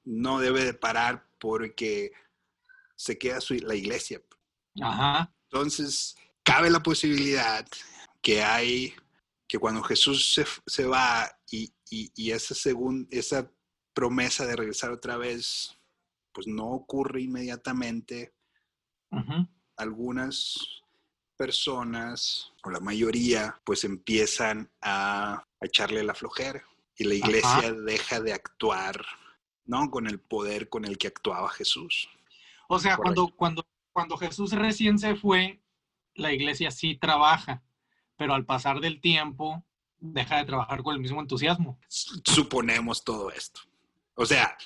No 0.03 0.39
debe 0.39 0.65
de 0.65 0.73
parar 0.73 1.27
porque 1.39 2.11
se 2.95 3.17
queda 3.17 3.39
la 3.61 3.75
iglesia. 3.75 4.21
Ajá. 4.81 5.31
Entonces, 5.51 6.15
cabe 6.43 6.69
la 6.69 6.81
posibilidad 6.81 7.67
que 8.21 8.41
hay, 8.41 8.93
que 9.47 9.59
cuando 9.59 9.81
Jesús 9.83 10.41
se, 10.65 10.85
va 10.85 11.29
y, 11.49 11.71
esa, 12.31 12.55
esa 13.11 13.51
promesa 13.93 14.45
de 14.45 14.55
regresar 14.55 14.91
otra 14.91 15.17
vez, 15.17 15.77
pues 16.31 16.47
no 16.47 16.67
ocurre 16.67 17.21
inmediatamente. 17.21 18.33
Algunas 19.79 20.83
personas, 21.39 22.51
o 22.63 22.69
la 22.69 22.79
mayoría, 22.79 23.59
pues 23.63 23.85
empiezan 23.85 24.69
a, 24.81 25.45
echarle 25.61 26.03
la 26.03 26.13
flojera 26.13 26.63
y 26.95 27.03
la 27.03 27.15
iglesia 27.15 27.73
deja 27.73 28.21
de 28.21 28.31
actuar, 28.31 29.05
¿no? 29.65 29.89
Con 29.91 30.07
el 30.07 30.19
poder 30.19 30.69
con 30.69 30.85
el 30.85 30.97
que 30.97 31.07
actuaba 31.07 31.49
Jesús. 31.49 32.09
O 32.69 32.79
sea, 32.79 32.95
cuando, 32.95 33.27
cuando, 33.35 33.65
cuando 33.91 34.17
Jesús 34.17 34.53
recién 34.53 34.99
se 34.99 35.15
fue, 35.15 35.61
la 36.15 36.31
iglesia 36.31 36.71
sí 36.71 36.95
trabaja, 36.95 37.61
pero 38.15 38.33
al 38.33 38.45
pasar 38.45 38.79
del 38.79 39.01
tiempo 39.01 39.65
deja 39.99 40.37
de 40.37 40.45
trabajar 40.45 40.83
con 40.83 40.95
el 40.95 41.01
mismo 41.01 41.19
entusiasmo. 41.21 41.79
Suponemos 41.87 43.03
todo 43.03 43.31
esto. 43.31 43.61
O 44.15 44.25
sea, 44.25 44.57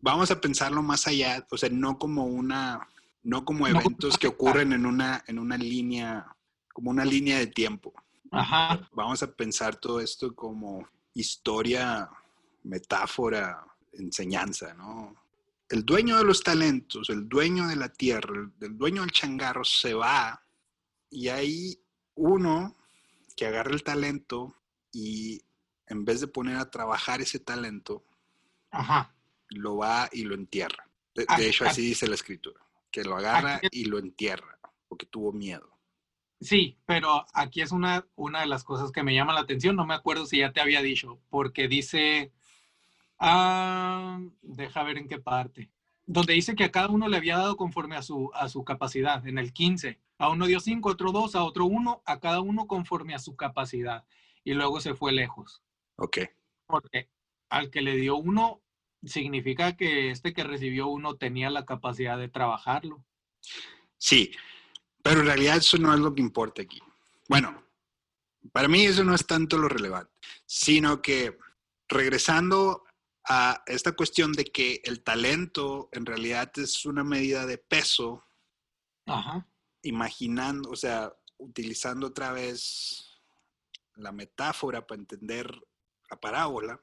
vamos 0.00 0.30
a 0.30 0.40
pensarlo 0.40 0.82
más 0.82 1.06
allá, 1.06 1.46
o 1.50 1.56
sea, 1.56 1.68
no 1.70 1.98
como 1.98 2.24
una 2.24 2.88
no 3.22 3.44
como 3.44 3.66
eventos 3.66 4.18
que 4.18 4.28
ocurren 4.28 4.72
en 4.72 4.86
una, 4.86 5.22
en 5.26 5.38
una 5.38 5.56
línea, 5.56 6.26
como 6.72 6.90
una 6.90 7.04
línea 7.04 7.38
de 7.38 7.46
tiempo. 7.46 7.92
Ajá. 8.30 8.88
Vamos 8.92 9.22
a 9.22 9.32
pensar 9.32 9.76
todo 9.76 10.00
esto 10.00 10.34
como 10.34 10.88
historia, 11.14 12.08
metáfora, 12.62 13.64
enseñanza, 13.92 14.72
¿no? 14.74 15.14
El 15.68 15.84
dueño 15.84 16.16
de 16.16 16.24
los 16.24 16.42
talentos, 16.42 17.10
el 17.10 17.28
dueño 17.28 17.68
de 17.68 17.76
la 17.76 17.88
tierra, 17.88 18.50
el, 18.60 18.76
dueño 18.76 19.02
del 19.02 19.12
changarro 19.12 19.64
se 19.64 19.94
va 19.94 20.42
y 21.10 21.28
hay 21.28 21.80
uno 22.14 22.76
que 23.36 23.46
agarra 23.46 23.72
el 23.72 23.84
talento 23.84 24.56
y 24.92 25.40
en 25.86 26.04
vez 26.04 26.20
de 26.20 26.26
poner 26.26 26.56
a 26.56 26.70
trabajar 26.70 27.20
ese 27.20 27.38
talento, 27.38 28.04
Ajá. 28.70 29.14
lo 29.50 29.76
va 29.76 30.08
y 30.12 30.24
lo 30.24 30.34
entierra. 30.34 30.88
de 31.14 31.48
hecho, 31.48 31.66
así 31.66 31.82
dice 31.82 32.08
la 32.08 32.14
escritura 32.14 32.60
que 32.90 33.04
lo 33.04 33.16
agarra 33.16 33.60
y 33.70 33.84
lo 33.84 33.98
entierra, 33.98 34.58
porque 34.88 35.06
tuvo 35.06 35.32
miedo. 35.32 35.78
Sí, 36.40 36.78
pero 36.86 37.26
aquí 37.34 37.60
es 37.60 37.70
una, 37.70 38.06
una 38.16 38.40
de 38.40 38.46
las 38.46 38.64
cosas 38.64 38.92
que 38.92 39.02
me 39.02 39.14
llama 39.14 39.34
la 39.34 39.40
atención, 39.40 39.76
no 39.76 39.84
me 39.84 39.94
acuerdo 39.94 40.24
si 40.24 40.38
ya 40.38 40.52
te 40.52 40.60
había 40.60 40.80
dicho, 40.80 41.20
porque 41.28 41.68
dice, 41.68 42.32
ah, 43.18 44.20
deja 44.40 44.82
ver 44.82 44.96
en 44.96 45.06
qué 45.06 45.18
parte, 45.18 45.70
donde 46.06 46.32
dice 46.32 46.54
que 46.54 46.64
a 46.64 46.72
cada 46.72 46.88
uno 46.88 47.08
le 47.08 47.18
había 47.18 47.36
dado 47.36 47.56
conforme 47.56 47.96
a 47.96 48.02
su, 48.02 48.30
a 48.34 48.48
su 48.48 48.64
capacidad, 48.64 49.26
en 49.26 49.38
el 49.38 49.52
15, 49.52 50.00
a 50.18 50.30
uno 50.30 50.46
dio 50.46 50.60
cinco, 50.60 50.88
a 50.88 50.92
otro 50.92 51.12
dos, 51.12 51.34
a 51.34 51.44
otro 51.44 51.66
uno, 51.66 52.02
a 52.06 52.20
cada 52.20 52.40
uno 52.40 52.66
conforme 52.66 53.14
a 53.14 53.18
su 53.18 53.36
capacidad, 53.36 54.04
y 54.42 54.54
luego 54.54 54.80
se 54.80 54.94
fue 54.94 55.12
lejos. 55.12 55.62
Ok. 55.96 56.18
Porque 56.66 57.10
al 57.50 57.70
que 57.70 57.82
le 57.82 57.96
dio 57.96 58.16
uno, 58.16 58.62
significa 59.04 59.76
que 59.76 60.10
este 60.10 60.32
que 60.32 60.44
recibió 60.44 60.88
uno 60.88 61.16
tenía 61.16 61.50
la 61.50 61.64
capacidad 61.64 62.18
de 62.18 62.28
trabajarlo. 62.28 63.04
Sí, 63.98 64.32
pero 65.02 65.20
en 65.20 65.26
realidad 65.26 65.58
eso 65.58 65.78
no 65.78 65.92
es 65.94 66.00
lo 66.00 66.14
que 66.14 66.20
importa 66.20 66.62
aquí. 66.62 66.80
Bueno, 67.28 67.64
para 68.52 68.68
mí 68.68 68.84
eso 68.84 69.04
no 69.04 69.14
es 69.14 69.26
tanto 69.26 69.58
lo 69.58 69.68
relevante, 69.68 70.12
sino 70.46 71.00
que 71.02 71.38
regresando 71.88 72.84
a 73.28 73.62
esta 73.66 73.92
cuestión 73.92 74.32
de 74.32 74.44
que 74.44 74.80
el 74.84 75.02
talento 75.02 75.88
en 75.92 76.06
realidad 76.06 76.50
es 76.56 76.84
una 76.86 77.04
medida 77.04 77.46
de 77.46 77.58
peso, 77.58 78.24
imaginando, 79.82 80.70
o 80.70 80.76
sea, 80.76 81.12
utilizando 81.38 82.08
otra 82.08 82.32
vez 82.32 83.20
la 83.96 84.12
metáfora 84.12 84.86
para 84.86 85.00
entender 85.00 85.52
la 86.10 86.20
parábola, 86.20 86.80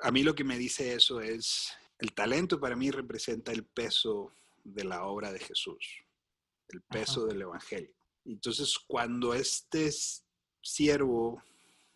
a 0.00 0.10
mí 0.10 0.22
lo 0.22 0.34
que 0.34 0.44
me 0.44 0.58
dice 0.58 0.94
eso 0.94 1.20
es, 1.20 1.72
el 1.98 2.12
talento 2.12 2.60
para 2.60 2.76
mí 2.76 2.90
representa 2.90 3.52
el 3.52 3.64
peso 3.64 4.32
de 4.64 4.84
la 4.84 5.04
obra 5.04 5.32
de 5.32 5.38
Jesús, 5.38 6.04
el 6.68 6.82
peso 6.82 7.26
del 7.26 7.42
Evangelio. 7.42 7.94
Entonces, 8.24 8.78
cuando 8.86 9.34
este 9.34 9.90
siervo 10.60 11.42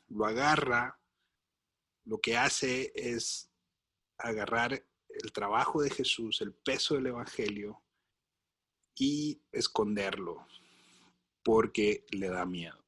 lo 0.08 0.26
agarra, 0.26 0.98
lo 2.04 2.18
que 2.20 2.36
hace 2.36 2.92
es 2.94 3.50
agarrar 4.16 4.72
el 5.08 5.32
trabajo 5.32 5.82
de 5.82 5.90
Jesús, 5.90 6.40
el 6.40 6.54
peso 6.54 6.94
del 6.94 7.08
Evangelio, 7.08 7.82
y 8.96 9.40
esconderlo, 9.52 10.46
porque 11.42 12.04
le 12.10 12.28
da 12.28 12.44
miedo. 12.44 12.78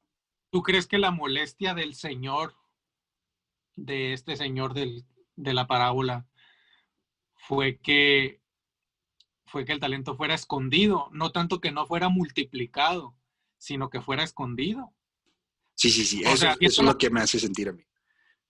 ¿Tú 0.51 0.61
crees 0.61 0.87
que 0.87 0.99
la 0.99 1.11
molestia 1.11 1.73
del 1.73 1.95
Señor 1.95 2.55
de 3.75 4.13
este 4.13 4.35
señor 4.35 4.73
del, 4.73 5.05
de 5.35 5.53
la 5.53 5.67
parábola 5.67 6.27
fue 7.35 7.77
que 7.77 8.41
fue 9.45 9.65
que 9.65 9.73
el 9.73 9.79
talento 9.79 10.15
fuera 10.15 10.33
escondido, 10.33 11.09
no 11.11 11.31
tanto 11.31 11.61
que 11.61 11.71
no 11.71 11.85
fuera 11.85 12.09
multiplicado, 12.09 13.15
sino 13.59 13.89
que 13.91 14.01
fuera 14.01 14.23
escondido. 14.23 14.91
Sí, 15.75 15.91
sí, 15.91 16.05
sí, 16.05 16.23
eso, 16.25 16.47
es 16.59 16.77
lo 16.79 16.97
que 16.97 17.11
me 17.11 17.21
hace 17.21 17.37
sentir 17.39 17.69
a 17.69 17.73
mí. 17.73 17.83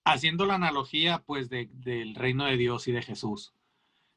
Haciendo 0.06 0.46
la 0.46 0.56
analogía, 0.56 1.24
pues, 1.26 1.50
del 1.50 2.16
reino 2.16 2.46
de 2.46 2.56
Dios 2.56 2.88
y 2.88 2.94
de 2.94 3.02
Jesús, 3.02 3.54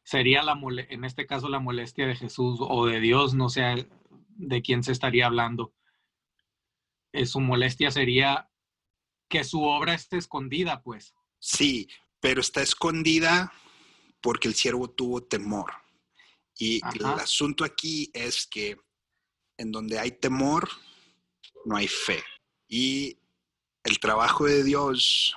sería 0.05 0.43
la 0.43 0.57
en 0.89 1.05
este 1.05 1.27
caso 1.27 1.49
la 1.49 1.59
molestia 1.59 2.07
de 2.07 2.15
Jesús 2.15 2.61
o 2.61 2.87
de 2.87 3.01
Dios, 3.01 3.35
no 3.35 3.49
sé 3.49 3.89
de 4.37 4.63
quién 4.63 4.85
se 4.85 4.93
estaría 4.93 5.27
hablando. 5.27 5.73
Eh, 7.13 7.27
su 7.27 7.41
molestia 7.41 7.91
sería 7.91 8.49
que 9.29 9.45
su 9.45 9.63
obra 9.63 9.95
esté 9.95 10.17
escondida, 10.17 10.83
pues. 10.83 11.15
Sí, 11.39 11.89
pero 12.21 12.41
está 12.41 12.63
escondida 12.63 13.53
porque 14.21 14.49
el 14.49 14.55
siervo 14.55 14.91
tuvo 14.91 15.23
temor. 15.23 15.73
Y 16.59 16.81
el 16.95 17.05
asunto 17.05 17.65
aquí 17.65 18.11
es 18.15 18.47
que 18.47 18.79
en 19.59 19.73
donde 19.73 19.99
hay 19.99 20.13
temor, 20.13 20.69
no 21.65 21.77
hay 21.77 21.89
fe. 21.89 22.23
Y 22.69 23.19
el 23.85 23.99
trabajo 24.01 24.47
de 24.47 24.65
Dios 24.65 25.37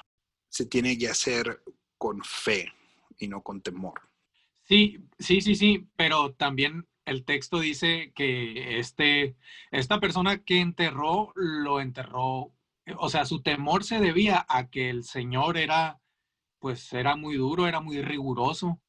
se 0.49 0.65
tiene 0.65 0.97
que 0.97 1.09
hacer 1.09 1.61
con 1.97 2.23
fe 2.23 2.71
y 3.17 3.27
no 3.27 3.43
con 3.43 3.61
temor. 3.61 4.01
Sí, 4.63 4.99
sí, 5.17 5.41
sí, 5.41 5.55
sí, 5.55 5.87
pero 5.95 6.33
también 6.33 6.87
el 7.05 7.25
texto 7.25 7.59
dice 7.59 8.11
que 8.15 8.79
este, 8.79 9.35
esta 9.71 9.99
persona 9.99 10.43
que 10.43 10.59
enterró, 10.59 11.33
lo 11.35 11.81
enterró 11.81 12.53
o 12.97 13.09
sea, 13.09 13.25
su 13.25 13.41
temor 13.41 13.83
se 13.83 13.99
debía 13.99 14.45
a 14.49 14.69
que 14.69 14.89
el 14.89 15.03
Señor 15.03 15.57
era, 15.57 16.01
pues 16.59 16.91
era 16.93 17.15
muy 17.15 17.35
duro, 17.37 17.67
era 17.67 17.79
muy 17.79 18.01
riguroso. 18.01 18.81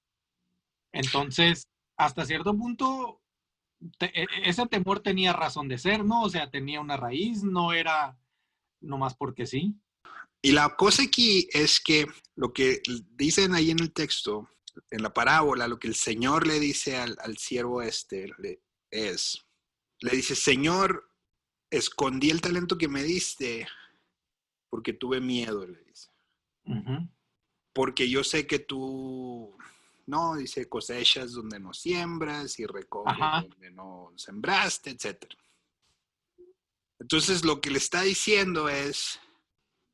Entonces, 0.92 1.68
hasta 1.96 2.24
cierto 2.24 2.56
punto, 2.56 3.22
e, 4.00 4.26
ese 4.44 4.66
temor 4.66 5.00
tenía 5.00 5.32
razón 5.32 5.68
de 5.68 5.78
ser, 5.78 6.04
¿no? 6.04 6.22
O 6.22 6.30
sea, 6.30 6.50
tenía 6.50 6.80
una 6.80 6.96
raíz, 6.96 7.42
no 7.42 7.72
era 7.72 8.18
nomás 8.80 9.14
porque 9.14 9.46
sí. 9.46 9.74
Y 10.42 10.52
la 10.52 10.76
cosa 10.76 11.02
aquí 11.02 11.48
es 11.52 11.80
que 11.80 12.06
lo 12.34 12.52
que 12.52 12.80
dicen 13.10 13.54
ahí 13.54 13.70
en 13.70 13.80
el 13.80 13.92
texto, 13.92 14.48
en 14.90 15.02
la 15.02 15.12
parábola, 15.12 15.68
lo 15.68 15.78
que 15.78 15.88
el 15.88 15.94
Señor 15.94 16.46
le 16.46 16.58
dice 16.58 16.96
al, 16.96 17.16
al 17.20 17.36
siervo 17.36 17.82
este 17.82 18.32
es, 18.90 19.44
le 20.00 20.12
dice, 20.12 20.34
Señor, 20.34 21.10
escondí 21.70 22.30
el 22.30 22.40
talento 22.40 22.78
que 22.78 22.88
me 22.88 23.02
diste 23.02 23.66
porque 24.70 24.92
tuve 24.92 25.20
miedo, 25.20 25.66
le 25.66 25.82
dice. 25.84 26.10
Porque 27.72 28.08
yo 28.08 28.22
sé 28.24 28.46
que 28.46 28.60
tú, 28.60 29.56
no, 30.06 30.36
dice, 30.36 30.68
cosechas 30.68 31.32
donde 31.32 31.58
no 31.58 31.74
siembras 31.74 32.58
y 32.58 32.66
recoges 32.66 33.18
donde 33.48 33.70
no 33.72 34.12
sembraste, 34.16 34.90
etc. 34.90 35.26
Entonces 37.00 37.44
lo 37.44 37.60
que 37.60 37.70
le 37.70 37.78
está 37.78 38.02
diciendo 38.02 38.68
es, 38.68 39.20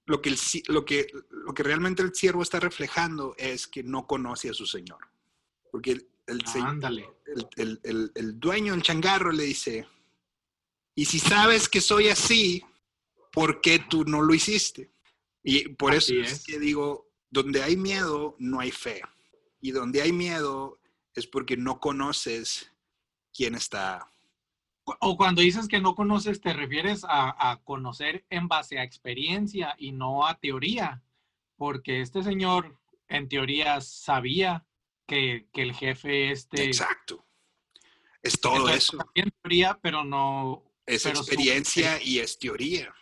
lo 0.04 0.20
que, 0.20 0.36
lo, 0.68 0.84
que, 0.84 1.06
lo 1.30 1.54
que 1.54 1.62
realmente 1.62 2.02
el 2.02 2.14
siervo 2.14 2.42
está 2.42 2.60
reflejando 2.60 3.34
es 3.38 3.66
que 3.66 3.82
no 3.82 4.06
conoce 4.06 4.50
a 4.50 4.54
su 4.54 4.66
Señor. 4.66 4.98
Porque 5.72 5.92
el, 5.92 6.08
el, 7.56 7.80
el, 7.82 8.12
el 8.14 8.38
dueño, 8.38 8.74
el 8.74 8.82
changarro, 8.82 9.32
le 9.32 9.44
dice, 9.44 9.86
y 10.94 11.04
si 11.06 11.18
sabes 11.18 11.68
que 11.68 11.80
soy 11.80 12.08
así, 12.08 12.64
¿por 13.36 13.60
qué 13.60 13.78
tú 13.78 14.06
no 14.06 14.22
lo 14.22 14.32
hiciste? 14.32 14.90
Y 15.42 15.68
por 15.68 15.94
eso 15.94 16.14
es. 16.14 16.42
que 16.42 16.58
digo, 16.58 17.10
donde 17.28 17.62
hay 17.62 17.76
miedo, 17.76 18.34
no 18.38 18.60
hay 18.60 18.70
fe. 18.70 19.02
Y 19.60 19.72
donde 19.72 20.00
hay 20.00 20.10
miedo 20.10 20.80
es 21.14 21.26
porque 21.26 21.54
no 21.54 21.78
conoces 21.78 22.72
quién 23.34 23.54
está. 23.54 24.10
O 25.00 25.18
cuando 25.18 25.42
dices 25.42 25.68
que 25.68 25.80
no 25.80 25.94
conoces, 25.94 26.40
te 26.40 26.54
refieres 26.54 27.04
a, 27.04 27.50
a 27.50 27.62
conocer 27.62 28.24
en 28.30 28.48
base 28.48 28.78
a 28.78 28.84
experiencia 28.84 29.74
y 29.78 29.92
no 29.92 30.26
a 30.26 30.38
teoría, 30.38 31.02
porque 31.56 32.00
este 32.00 32.22
señor 32.22 32.78
en 33.08 33.28
teoría 33.28 33.82
sabía 33.82 34.64
que, 35.06 35.46
que 35.52 35.62
el 35.62 35.74
jefe 35.74 36.30
este... 36.30 36.64
Exacto. 36.64 37.22
Es 38.22 38.40
todo 38.40 38.70
eso. 38.70 38.96
En 39.14 39.30
teoría, 39.42 39.78
pero 39.82 40.04
no... 40.04 40.62
Es 40.86 41.04
experiencia 41.04 42.00
y 42.02 42.20
es 42.20 42.38
teoría. 42.38 42.94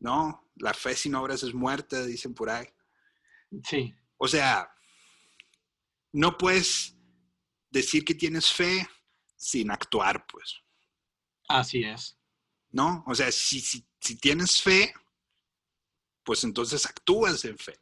¿No? 0.00 0.50
La 0.56 0.74
fe 0.74 0.96
sin 0.96 1.14
obras 1.14 1.42
es 1.42 1.54
muerta, 1.54 2.04
dicen 2.04 2.34
por 2.34 2.50
ahí. 2.50 2.66
Sí. 3.64 3.94
O 4.16 4.26
sea, 4.26 4.70
no 6.12 6.36
puedes 6.36 6.96
decir 7.70 8.04
que 8.04 8.14
tienes 8.14 8.52
fe 8.52 8.88
sin 9.36 9.70
actuar, 9.70 10.26
pues. 10.26 10.60
Así 11.48 11.84
es. 11.84 12.18
¿No? 12.70 13.04
O 13.06 13.14
sea, 13.14 13.30
si, 13.32 13.60
si, 13.60 13.86
si 14.00 14.16
tienes 14.16 14.62
fe, 14.62 14.92
pues 16.24 16.44
entonces 16.44 16.86
actúas 16.86 17.44
en 17.44 17.58
fe. 17.58 17.78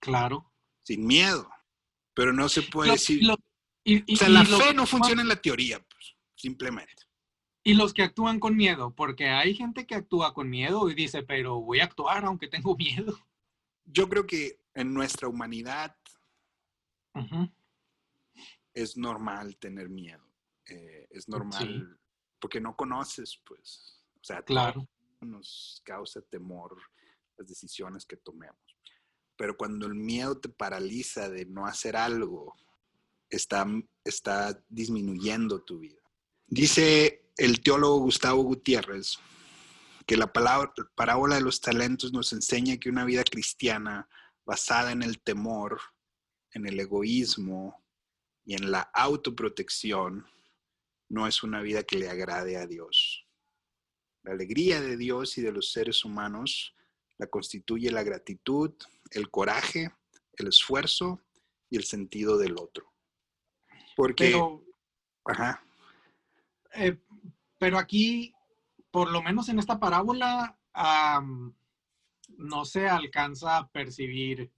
Claro. 0.00 0.52
Sin 0.82 1.06
miedo. 1.06 1.48
Pero 2.14 2.32
no 2.32 2.48
se 2.48 2.62
puede 2.62 2.92
decir. 2.92 3.22
o 3.30 4.16
sea, 4.16 4.28
la 4.28 4.44
fe 4.44 4.74
no 4.74 4.86
funciona 4.86 5.22
en 5.22 5.28
la 5.28 5.40
teoría, 5.40 5.78
pues, 5.78 6.16
simplemente. 6.34 7.04
Y 7.62 7.74
los 7.74 7.92
que 7.92 8.02
actúan 8.02 8.40
con 8.40 8.56
miedo, 8.56 8.94
porque 8.94 9.28
hay 9.28 9.54
gente 9.54 9.86
que 9.86 9.94
actúa 9.94 10.32
con 10.32 10.48
miedo 10.48 10.88
y 10.90 10.94
dice, 10.94 11.22
pero 11.22 11.60
voy 11.60 11.80
a 11.80 11.84
actuar 11.84 12.24
aunque 12.24 12.48
tengo 12.48 12.76
miedo. 12.76 13.18
Yo 13.84 14.08
creo 14.08 14.26
que 14.26 14.60
en 14.74 14.94
nuestra 14.94 15.28
humanidad 15.28 15.96
es 18.72 18.96
normal 18.96 19.56
tener 19.56 19.88
miedo. 19.88 20.24
Eh, 20.66 21.08
es 21.10 21.28
normal 21.28 22.00
porque 22.40 22.60
no 22.60 22.74
conoces, 22.74 23.40
pues. 23.46 24.02
O 24.20 24.24
sea, 24.24 24.42
claro. 24.42 24.88
nos 25.20 25.82
causa 25.84 26.20
temor 26.22 26.76
las 27.36 27.46
decisiones 27.46 28.06
que 28.06 28.16
tomemos. 28.16 28.58
Pero 29.36 29.56
cuando 29.56 29.86
el 29.86 29.94
miedo 29.94 30.38
te 30.38 30.48
paraliza 30.48 31.28
de 31.28 31.46
no 31.46 31.66
hacer 31.66 31.96
algo, 31.96 32.54
está, 33.28 33.66
está 34.04 34.62
disminuyendo 34.68 35.62
tu 35.62 35.78
vida. 35.78 36.00
Dice 36.46 37.29
el 37.40 37.62
teólogo 37.62 38.00
Gustavo 38.00 38.42
Gutiérrez 38.42 39.18
que 40.06 40.16
la 40.16 40.30
palabra, 40.30 40.72
parábola 40.94 41.36
de 41.36 41.40
los 41.40 41.60
talentos 41.60 42.12
nos 42.12 42.32
enseña 42.32 42.76
que 42.76 42.90
una 42.90 43.04
vida 43.04 43.24
cristiana 43.24 44.08
basada 44.44 44.92
en 44.92 45.02
el 45.02 45.22
temor, 45.22 45.80
en 46.52 46.66
el 46.66 46.78
egoísmo 46.78 47.82
y 48.44 48.54
en 48.54 48.70
la 48.70 48.80
autoprotección 48.92 50.26
no 51.08 51.26
es 51.26 51.42
una 51.42 51.62
vida 51.62 51.82
que 51.82 51.96
le 51.96 52.10
agrade 52.10 52.56
a 52.56 52.66
Dios. 52.66 53.26
La 54.22 54.32
alegría 54.32 54.80
de 54.80 54.98
Dios 54.98 55.38
y 55.38 55.42
de 55.42 55.52
los 55.52 55.72
seres 55.72 56.04
humanos 56.04 56.74
la 57.16 57.28
constituye 57.28 57.90
la 57.90 58.02
gratitud, 58.02 58.72
el 59.12 59.30
coraje, 59.30 59.94
el 60.34 60.48
esfuerzo 60.48 61.22
y 61.70 61.76
el 61.76 61.84
sentido 61.84 62.36
del 62.36 62.58
otro. 62.58 62.92
Porque... 63.96 64.24
Pero, 64.24 64.62
ajá. 65.24 65.64
Eh, 66.74 66.98
pero 67.60 67.76
aquí, 67.76 68.34
por 68.90 69.10
lo 69.10 69.22
menos 69.22 69.50
en 69.50 69.58
esta 69.58 69.78
parábola, 69.78 70.58
no 72.38 72.64
se 72.64 72.88
alcanza 72.88 73.58
a 73.58 73.68
percibir 73.68 74.50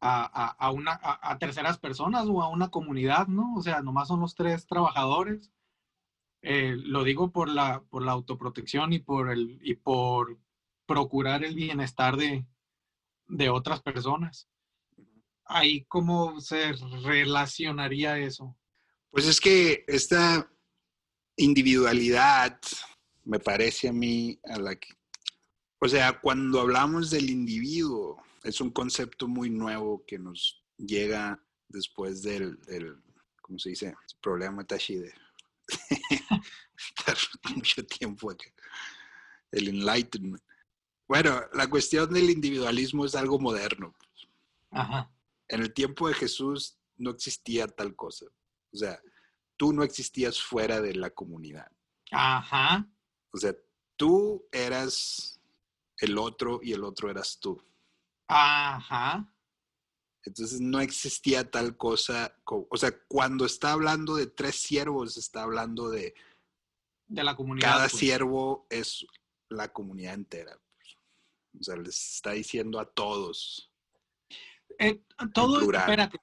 a, 0.00 0.70
una, 0.72 0.98
a, 1.00 1.38
terceras 1.38 1.78
personas 1.78 2.26
o 2.26 2.42
a 2.42 2.48
una 2.48 2.70
comunidad, 2.72 3.28
¿no? 3.28 3.54
O 3.54 3.62
sea, 3.62 3.82
nomás 3.82 4.08
son 4.08 4.18
los 4.18 4.34
tres 4.34 4.66
trabajadores. 4.66 5.52
Eh, 6.42 6.74
lo 6.76 7.04
digo 7.04 7.30
por 7.30 7.48
la, 7.48 7.84
por 7.88 8.02
la 8.02 8.12
autoprotección 8.12 8.92
y 8.92 8.98
por, 8.98 9.30
el, 9.30 9.60
y 9.62 9.74
por 9.76 10.40
procurar 10.86 11.44
el 11.44 11.54
bienestar 11.54 12.16
de, 12.16 12.44
de 13.28 13.48
otras 13.48 13.80
personas. 13.80 14.48
Ahí, 15.44 15.84
¿cómo 15.84 16.40
se 16.40 16.72
relacionaría 17.04 18.18
eso? 18.18 18.56
Pues 19.10 19.28
es 19.28 19.40
que 19.40 19.84
esta 19.86 20.50
individualidad 21.36 22.60
me 23.24 23.38
parece 23.38 23.88
a 23.88 23.92
mí 23.92 24.38
a 24.44 24.58
la 24.58 24.76
que, 24.76 24.94
o 25.78 25.88
sea, 25.88 26.20
cuando 26.20 26.60
hablamos 26.60 27.10
del 27.10 27.30
individuo, 27.30 28.22
es 28.44 28.60
un 28.60 28.70
concepto 28.70 29.28
muy 29.28 29.50
nuevo 29.50 30.04
que 30.06 30.18
nos 30.18 30.64
llega 30.78 31.42
después 31.68 32.22
del, 32.22 32.60
del 32.62 32.96
¿cómo 33.42 33.58
se 33.58 33.70
dice? 33.70 33.88
El 33.88 34.20
problema 34.20 34.64
Tashi 34.64 34.96
de 34.96 35.12
mucho 37.54 37.84
tiempo 37.86 38.30
acá. 38.30 38.46
El 39.50 39.68
enlightenment. 39.68 40.42
Bueno, 41.08 41.42
la 41.52 41.68
cuestión 41.68 42.12
del 42.12 42.30
individualismo 42.30 43.04
es 43.04 43.14
algo 43.14 43.38
moderno. 43.38 43.94
Ajá. 44.70 45.10
En 45.48 45.62
el 45.62 45.72
tiempo 45.72 46.08
de 46.08 46.14
Jesús 46.14 46.78
no 46.96 47.10
existía 47.10 47.66
tal 47.68 47.94
cosa. 47.94 48.26
O 48.72 48.76
sea, 48.76 49.00
tú 49.56 49.72
no 49.72 49.82
existías 49.82 50.40
fuera 50.40 50.80
de 50.80 50.94
la 50.94 51.10
comunidad. 51.10 51.70
Ajá. 52.10 52.86
O 53.32 53.38
sea, 53.38 53.54
tú 53.96 54.46
eras 54.52 55.40
el 55.98 56.18
otro 56.18 56.60
y 56.62 56.72
el 56.72 56.84
otro 56.84 57.10
eras 57.10 57.38
tú. 57.40 57.62
Ajá. 58.28 59.32
Entonces 60.24 60.60
no 60.60 60.80
existía 60.80 61.48
tal 61.50 61.76
cosa. 61.76 62.36
o 62.44 62.76
sea, 62.76 62.92
cuando 63.06 63.46
está 63.46 63.72
hablando 63.72 64.16
de 64.16 64.26
tres 64.26 64.56
siervos, 64.56 65.16
está 65.16 65.42
hablando 65.42 65.88
de. 65.88 66.14
De 67.06 67.22
la 67.22 67.36
comunidad. 67.36 67.68
Cada 67.68 67.88
pues. 67.88 68.00
siervo 68.00 68.66
es 68.68 69.06
la 69.48 69.72
comunidad 69.72 70.14
entera. 70.14 70.58
O 71.58 71.62
sea, 71.62 71.76
les 71.76 72.14
está 72.16 72.32
diciendo 72.32 72.80
a 72.80 72.86
todos. 72.86 73.70
Eh, 74.78 75.00
todo, 75.32 75.60
espérate. 75.60 76.18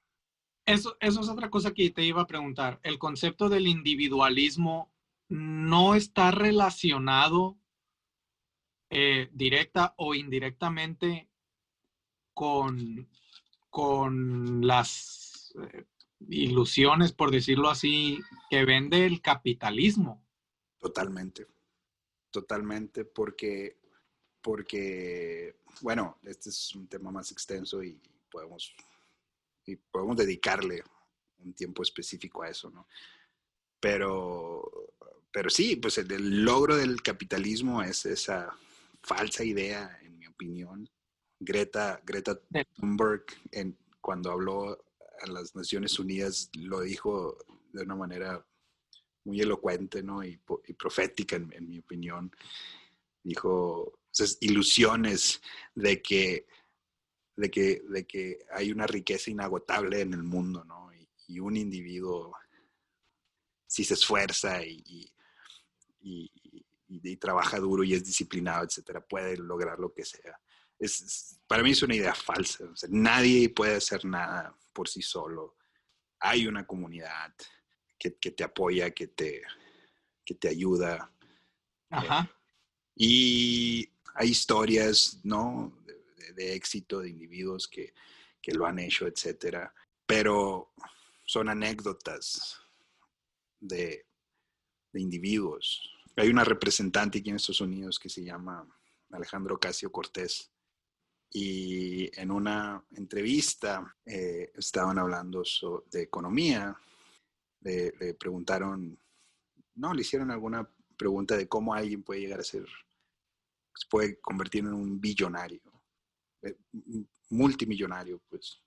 Eso, 0.66 0.96
eso 1.00 1.20
es 1.20 1.28
otra 1.28 1.50
cosa 1.50 1.72
que 1.72 1.90
te 1.90 2.04
iba 2.04 2.22
a 2.22 2.26
preguntar. 2.26 2.80
El 2.82 2.98
concepto 2.98 3.48
del 3.48 3.66
individualismo 3.66 4.90
no 5.28 5.94
está 5.94 6.30
relacionado 6.30 7.58
eh, 8.90 9.28
directa 9.32 9.94
o 9.98 10.14
indirectamente 10.14 11.28
con, 12.32 13.08
con 13.68 14.66
las 14.66 15.54
eh, 15.60 15.84
ilusiones, 16.28 17.12
por 17.12 17.30
decirlo 17.30 17.68
así, 17.68 18.20
que 18.48 18.64
vende 18.64 19.04
el 19.04 19.20
capitalismo. 19.20 20.24
Totalmente, 20.78 21.46
totalmente, 22.30 23.04
porque 23.04 23.78
porque, 24.44 25.56
bueno, 25.80 26.18
este 26.22 26.50
es 26.50 26.74
un 26.74 26.86
tema 26.86 27.10
más 27.10 27.32
extenso 27.32 27.82
y 27.82 27.98
podemos, 28.30 28.76
y 29.66 29.76
podemos 29.76 30.16
dedicarle 30.16 30.82
un 31.38 31.54
tiempo 31.54 31.82
específico 31.82 32.42
a 32.42 32.48
eso, 32.48 32.70
¿no? 32.70 32.86
Pero, 33.80 34.94
pero 35.30 35.50
sí, 35.50 35.76
pues 35.76 35.98
el, 35.98 36.44
logro 36.44 36.76
del 36.76 37.02
capitalismo 37.02 37.82
es 37.82 38.06
esa 38.06 38.56
falsa 39.02 39.44
idea, 39.44 39.98
en 40.02 40.18
mi 40.18 40.26
opinión. 40.26 40.88
Greta, 41.38 42.00
Greta 42.04 42.40
Thunberg, 42.74 43.24
en, 43.52 43.76
cuando 44.00 44.30
habló 44.30 44.84
a 45.20 45.26
las 45.26 45.54
Naciones 45.54 45.98
Unidas, 45.98 46.50
lo 46.54 46.80
dijo 46.80 47.36
de 47.72 47.82
una 47.82 47.94
manera 47.94 48.46
muy 49.24 49.40
elocuente 49.40 50.02
¿no? 50.02 50.22
y, 50.22 50.38
profética, 50.78 51.36
en, 51.36 51.68
mi 51.68 51.78
opinión. 51.78 52.30
Dijo, 53.22 53.98
esas 54.12 54.38
ilusiones 54.40 55.42
de 55.74 56.00
que, 56.00 56.46
de 57.36 57.50
que, 57.50 57.82
de 57.88 58.06
que 58.06 58.38
hay 58.52 58.70
una 58.70 58.86
riqueza 58.86 59.30
inagotable 59.30 60.00
en 60.00 60.14
el 60.14 60.22
mundo, 60.22 60.64
¿no? 60.64 60.90
Y, 61.26 61.40
un 61.40 61.56
individuo, 61.56 62.36
si 63.66 63.82
se 63.82 63.94
esfuerza 63.94 64.62
y, 64.62 65.10
y, 66.00 66.30
trabaja 67.16 67.58
duro 67.58 67.82
y 67.82 67.94
es 67.94 68.04
disciplinado, 68.04 68.64
etcétera, 68.64 69.00
puede 69.00 69.36
lograr 69.38 69.78
lo 69.78 69.92
que 69.92 70.04
sea. 70.04 70.38
Es, 70.78 71.40
para 71.46 71.62
mí 71.62 71.70
es 71.70 71.82
una 71.82 71.94
idea 71.94 72.14
falsa. 72.14 72.64
nadie 72.90 73.48
puede 73.48 73.76
hacer 73.76 74.04
nada 74.04 74.56
por 74.72 74.88
sí 74.88 75.00
solo. 75.00 75.56
Hay 76.20 76.46
una 76.46 76.66
comunidad 76.66 77.34
que, 77.98 78.10
te 78.10 78.44
apoya, 78.44 78.90
que 78.90 79.08
te, 79.08 79.42
que 80.24 80.34
te 80.34 80.48
ayuda. 80.48 81.10
Ajá. 81.90 82.30
y 82.94 83.88
hay 84.14 84.28
historias, 84.28 85.20
¿no? 85.22 85.72
De, 86.32 86.54
éxito 86.54 87.00
de 87.00 87.10
individuos 87.10 87.68
que, 87.68 87.92
lo 88.52 88.66
han 88.66 88.78
hecho, 88.78 89.06
etcétera. 89.06 89.72
Pero 90.06 90.72
son 91.24 91.48
anécdotas 91.48 92.58
de, 93.60 94.06
individuos. 94.94 95.90
Hay 96.16 96.28
una 96.28 96.44
representante 96.44 97.18
aquí 97.18 97.30
en 97.30 97.36
Estados 97.36 97.62
Unidos 97.62 97.98
que 97.98 98.08
se 98.08 98.22
llama 98.22 98.64
Alejandro 99.10 99.58
Casio 99.58 99.90
Cortés 99.90 100.52
y 101.30 102.08
en 102.20 102.30
una 102.30 102.84
entrevista 102.92 103.96
eh, 104.06 104.52
estaban 104.54 104.98
hablando 105.00 105.42
de 105.90 106.02
economía, 106.02 106.76
le, 107.62 107.92
le, 107.98 108.14
preguntaron, 108.14 108.96
no, 109.74 109.92
le 109.92 110.02
hicieron 110.02 110.30
alguna 110.30 110.68
pregunta 110.96 111.36
de 111.36 111.48
cómo 111.48 111.74
alguien 111.74 112.02
puede 112.02 112.20
llegar 112.20 112.40
a 112.40 112.44
ser, 112.44 112.66
se 113.74 113.88
puede 113.88 114.20
convertir 114.20 114.60
en 114.60 114.74
un 114.74 115.00
billonario, 115.00 115.60
eh, 116.44 116.56
multimillonario, 117.30 118.20
pues, 118.28 118.60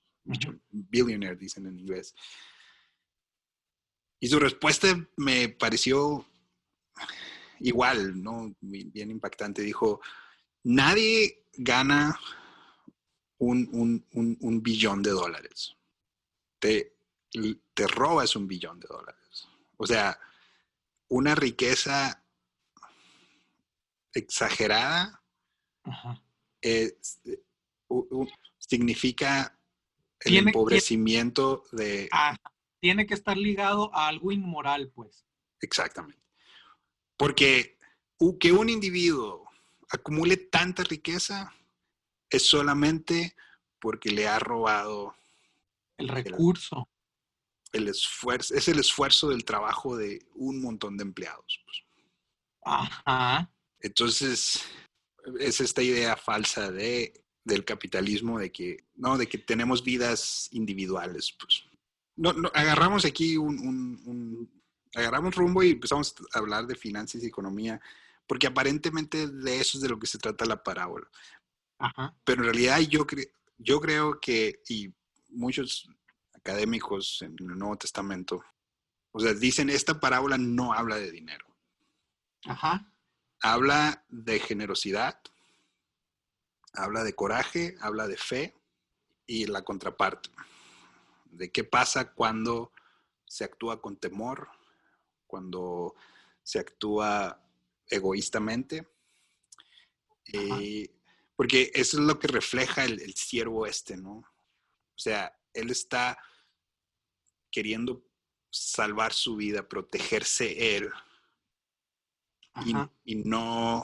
billionaire 0.69 1.35
dicen 1.35 1.67
en 1.67 1.79
inglés. 1.79 2.13
Y 4.19 4.27
su 4.27 4.39
respuesta 4.39 4.87
me 5.15 5.49
pareció 5.49 6.25
igual, 7.59 8.21
¿no? 8.21 8.55
Bien 8.61 9.11
impactante. 9.11 9.61
Dijo, 9.61 10.01
nadie 10.63 11.45
gana 11.53 12.19
un, 13.37 14.61
billón 14.63 15.03
de 15.03 15.11
dólares. 15.11 15.75
Te, 16.59 16.95
te 17.73 17.87
robas 17.87 18.35
un 18.35 18.47
billón 18.47 18.79
de 18.79 18.87
dólares. 18.87 19.47
O 19.77 19.85
sea, 19.85 20.19
una 21.09 21.35
riqueza 21.35 22.23
exagerada 24.13 25.21
significa 28.57 29.57
el 30.21 30.47
empobrecimiento 30.47 31.63
de... 31.71 32.09
tiene 32.79 33.05
que 33.05 33.13
estar 33.13 33.37
ligado 33.37 33.93
a 33.95 34.07
algo 34.07 34.31
inmoral, 34.31 34.91
pues. 34.93 35.25
Exactamente. 35.61 36.21
Porque 37.17 37.77
que 38.39 38.51
un 38.51 38.69
individuo 38.69 39.47
acumule 39.89 40.37
tanta 40.37 40.83
riqueza 40.83 41.53
es 42.29 42.47
solamente 42.47 43.35
porque 43.79 44.11
le 44.11 44.27
ha 44.27 44.39
robado 44.39 45.15
el 45.97 46.09
recurso. 46.09 46.89
El, 47.71 47.87
esfuerzo, 47.87 48.55
es 48.55 48.67
el 48.67 48.79
esfuerzo 48.79 49.29
del 49.29 49.43
trabajo 49.43 49.97
de 49.97 50.25
un 50.35 50.61
montón 50.61 50.97
de 50.97 51.03
empleados. 51.03 51.61
Pues. 51.65 51.83
Ajá. 52.63 53.51
Entonces, 53.79 54.63
es 55.39 55.61
esta 55.61 55.83
idea 55.83 56.15
falsa 56.15 56.71
de, 56.71 57.23
del 57.47 57.63
capitalismo 57.63 58.37
de 58.37 58.51
que, 58.51 58.85
no, 58.95 59.17
de 59.17 59.27
que 59.27 59.37
tenemos 59.37 59.83
vidas 59.83 60.49
individuales. 60.51 61.33
Pues. 61.39 61.63
No, 62.17 62.33
agarramos 62.53 63.05
aquí 63.05 63.37
un, 63.37 63.57
un, 64.05 64.63
agarramos 64.93 65.35
rumbo 65.35 65.63
y 65.63 65.71
empezamos 65.71 66.13
a 66.33 66.39
hablar 66.39 66.67
de 66.67 66.75
finanzas 66.75 67.23
y 67.23 67.27
economía, 67.27 67.79
porque 68.27 68.47
aparentemente 68.47 69.27
de 69.27 69.59
eso 69.59 69.77
es 69.77 69.81
de 69.81 69.89
lo 69.89 69.97
que 69.97 70.07
se 70.07 70.17
trata 70.17 70.45
la 70.45 70.61
parábola. 70.61 71.07
Pero 72.25 72.41
en 72.41 72.45
realidad 72.45 72.79
yo, 72.81 73.05
yo 73.57 73.79
creo 73.79 74.19
que, 74.19 74.61
y 74.67 74.93
muchos 75.29 75.87
académicos 76.33 77.21
en 77.21 77.35
el 77.39 77.57
Nuevo 77.57 77.77
Testamento, 77.77 78.43
o 79.11 79.19
sea, 79.19 79.33
dicen, 79.33 79.69
esta 79.69 79.99
parábola 79.99 80.37
no 80.37 80.73
habla 80.73 80.97
de 80.97 81.11
dinero. 81.11 81.45
Ajá. 82.45 82.91
Habla 83.41 84.05
de 84.09 84.39
generosidad, 84.39 85.21
habla 86.77 87.03
de 87.03 87.13
coraje, 87.13 87.75
habla 87.81 88.07
de 88.07 88.17
fe 88.17 88.55
y 89.25 89.45
la 89.45 89.63
contraparte, 89.63 90.29
de 91.25 91.51
qué 91.51 91.63
pasa 91.63 92.13
cuando 92.13 92.71
se 93.25 93.43
actúa 93.43 93.81
con 93.81 93.97
temor, 93.97 94.47
cuando 95.25 95.95
se 96.43 96.59
actúa 96.59 97.41
egoístamente. 97.89 98.87
Porque 101.35 101.71
eso 101.73 101.97
es 101.97 102.03
lo 102.03 102.19
que 102.19 102.27
refleja 102.27 102.85
el, 102.85 103.13
siervo 103.15 103.65
este, 103.65 103.97
¿no? 103.97 104.13
O 104.17 104.99
sea, 104.99 105.37
él 105.53 105.69
está 105.69 106.17
queriendo 107.51 108.03
salvar 108.49 109.13
su 109.13 109.35
vida, 109.35 109.67
protegerse 109.67 110.77
él 110.77 110.89
y, 113.05 113.15
no 113.15 113.83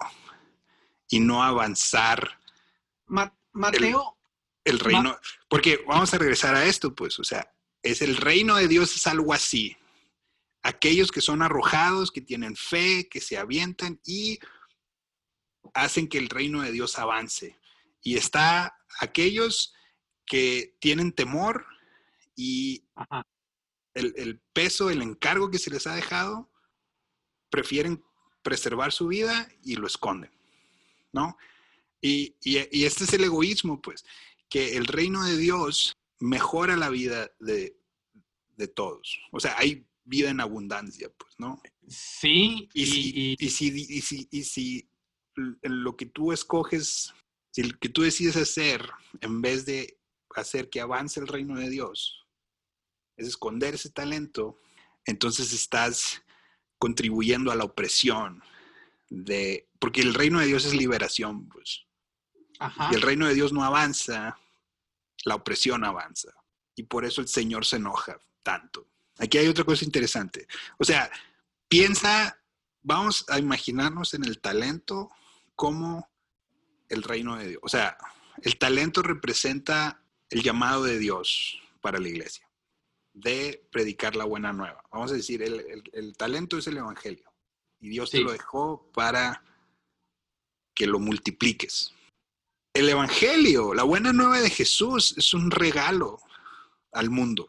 y 1.09 1.19
no 1.19 1.43
avanzar. 1.43 2.39
Mateo. 3.51 4.17
El, 4.65 4.79
reino, 4.79 5.17
porque 5.49 5.83
vamos 5.85 6.13
a 6.13 6.17
regresar 6.17 6.55
a 6.55 6.65
esto, 6.65 6.95
pues, 6.95 7.19
o 7.19 7.23
sea, 7.25 7.53
es 7.81 8.01
el 8.01 8.15
reino 8.15 8.55
de 8.55 8.69
Dios 8.69 8.95
es 8.95 9.07
algo 9.07 9.33
así. 9.33 9.75
Aquellos 10.61 11.11
que 11.11 11.19
son 11.19 11.41
arrojados, 11.41 12.11
que 12.11 12.21
tienen 12.21 12.55
fe, 12.55 13.09
que 13.09 13.19
se 13.19 13.37
avientan 13.37 13.99
y 14.05 14.39
hacen 15.73 16.07
que 16.07 16.17
el 16.17 16.29
reino 16.29 16.61
de 16.61 16.71
Dios 16.71 16.97
avance. 16.97 17.59
Y 18.01 18.15
está 18.15 18.77
aquellos 18.99 19.73
que 20.25 20.77
tienen 20.79 21.11
temor 21.11 21.65
y 22.35 22.85
el, 23.93 24.39
peso, 24.53 24.89
el 24.89 25.01
encargo 25.01 25.51
que 25.51 25.59
se 25.59 25.69
les 25.69 25.85
ha 25.87 25.95
dejado, 25.95 26.49
prefieren 27.49 28.03
preservar 28.41 28.91
su 28.91 29.07
vida 29.07 29.49
y 29.61 29.75
lo 29.75 29.87
esconden, 29.87 30.31
¿no? 31.11 31.37
Y, 32.05 32.35
este 32.83 33.05
es 33.05 33.13
el 33.13 33.23
egoísmo, 33.23 33.81
pues, 33.81 34.03
que 34.49 34.75
el 34.75 34.85
reino 34.85 35.23
de 35.23 35.37
Dios 35.37 35.97
mejora 36.19 36.75
la 36.75 36.89
vida 36.89 37.31
de, 37.39 37.77
de 38.57 38.67
todos. 38.67 39.19
O 39.31 39.39
sea, 39.39 39.57
hay 39.57 39.87
vida 40.03 40.29
en 40.29 40.41
abundancia, 40.41 41.09
pues, 41.17 41.33
¿no? 41.39 41.61
Sí, 41.87 42.69
y, 42.73 43.37
y, 43.39 43.49
si, 43.49 43.67
y, 43.67 44.01
si, 44.01 44.27
y 44.29 44.43
si 44.43 44.89
lo 45.61 45.95
que 45.95 46.05
tú 46.05 46.33
escoges, 46.33 47.13
si 47.51 47.63
lo 47.63 47.79
que 47.79 47.87
tú 47.87 48.01
decides 48.01 48.35
hacer, 48.35 48.89
en 49.21 49.41
vez 49.41 49.65
de 49.65 49.97
hacer 50.35 50.69
que 50.69 50.81
avance 50.81 51.21
el 51.21 51.27
reino 51.27 51.57
de 51.57 51.69
Dios, 51.69 52.25
es 53.15 53.27
esconder 53.29 53.75
ese 53.75 53.91
talento, 53.91 54.59
entonces 55.05 55.53
estás 55.53 56.21
contribuyendo 56.79 57.49
a 57.49 57.55
la 57.55 57.63
opresión 57.63 58.43
de, 59.09 59.69
porque 59.79 60.01
el 60.01 60.13
reino 60.13 60.39
de 60.39 60.47
Dios 60.47 60.65
es 60.65 60.73
liberación, 60.73 61.47
pues. 61.47 61.85
Y 62.91 62.95
el 62.95 63.01
reino 63.01 63.27
de 63.27 63.33
Dios 63.33 63.51
no 63.51 63.63
avanza, 63.63 64.37
la 65.25 65.35
opresión 65.35 65.83
avanza. 65.83 66.29
Y 66.75 66.83
por 66.83 67.05
eso 67.05 67.21
el 67.21 67.27
Señor 67.27 67.65
se 67.65 67.77
enoja 67.77 68.19
tanto. 68.41 68.87
Aquí 69.19 69.37
hay 69.37 69.47
otra 69.47 69.63
cosa 69.63 69.85
interesante. 69.85 70.47
O 70.77 70.83
sea, 70.83 71.09
piensa, 71.67 72.39
vamos 72.81 73.25
a 73.29 73.39
imaginarnos 73.39 74.13
en 74.13 74.23
el 74.23 74.39
talento 74.39 75.09
como 75.55 76.09
el 76.89 77.03
reino 77.03 77.37
de 77.37 77.49
Dios. 77.49 77.61
O 77.63 77.69
sea, 77.69 77.97
el 78.41 78.57
talento 78.57 79.01
representa 79.01 80.03
el 80.29 80.41
llamado 80.41 80.83
de 80.83 80.97
Dios 80.97 81.59
para 81.81 81.99
la 81.99 82.07
iglesia, 82.07 82.49
de 83.13 83.67
predicar 83.71 84.15
la 84.15 84.25
buena 84.25 84.51
nueva. 84.53 84.83
Vamos 84.91 85.11
a 85.11 85.15
decir, 85.15 85.43
el, 85.43 86.17
talento 86.17 86.57
es 86.57 86.67
el 86.67 86.77
evangelio 86.77 87.31
y 87.79 87.89
Dios 87.89 88.11
te 88.11 88.19
lo 88.19 88.31
dejó 88.31 88.89
para 88.93 89.43
que 90.73 90.87
lo 90.87 90.99
multipliques. 90.99 91.93
El 92.73 92.89
evangelio, 92.89 93.75
la 93.75 93.83
buena 93.83 94.11
nueva 94.13 94.39
de 94.39 94.49
Jesús, 94.49 95.15
es 95.15 95.35
un 95.35 95.51
regalo 95.51 96.19
al 96.91 97.11
mundo, 97.11 97.47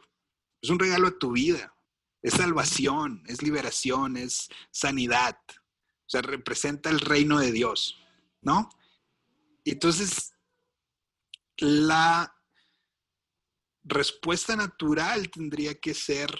es 0.61 0.69
un 0.69 0.77
regalo 0.77 1.07
a 1.07 1.17
tu 1.17 1.31
vida, 1.31 1.75
es 2.21 2.35
salvación, 2.35 3.23
es 3.25 3.41
liberación, 3.41 4.17
es 4.17 4.49
sanidad, 4.69 5.39
o 5.49 6.09
sea, 6.09 6.21
representa 6.21 6.91
el 6.91 6.99
reino 6.99 7.39
de 7.39 7.51
Dios, 7.51 7.99
¿no? 8.41 8.69
Entonces, 9.63 10.35
la 11.57 12.39
respuesta 13.83 14.55
natural 14.55 15.31
tendría 15.31 15.73
que 15.73 15.95
ser 15.95 16.37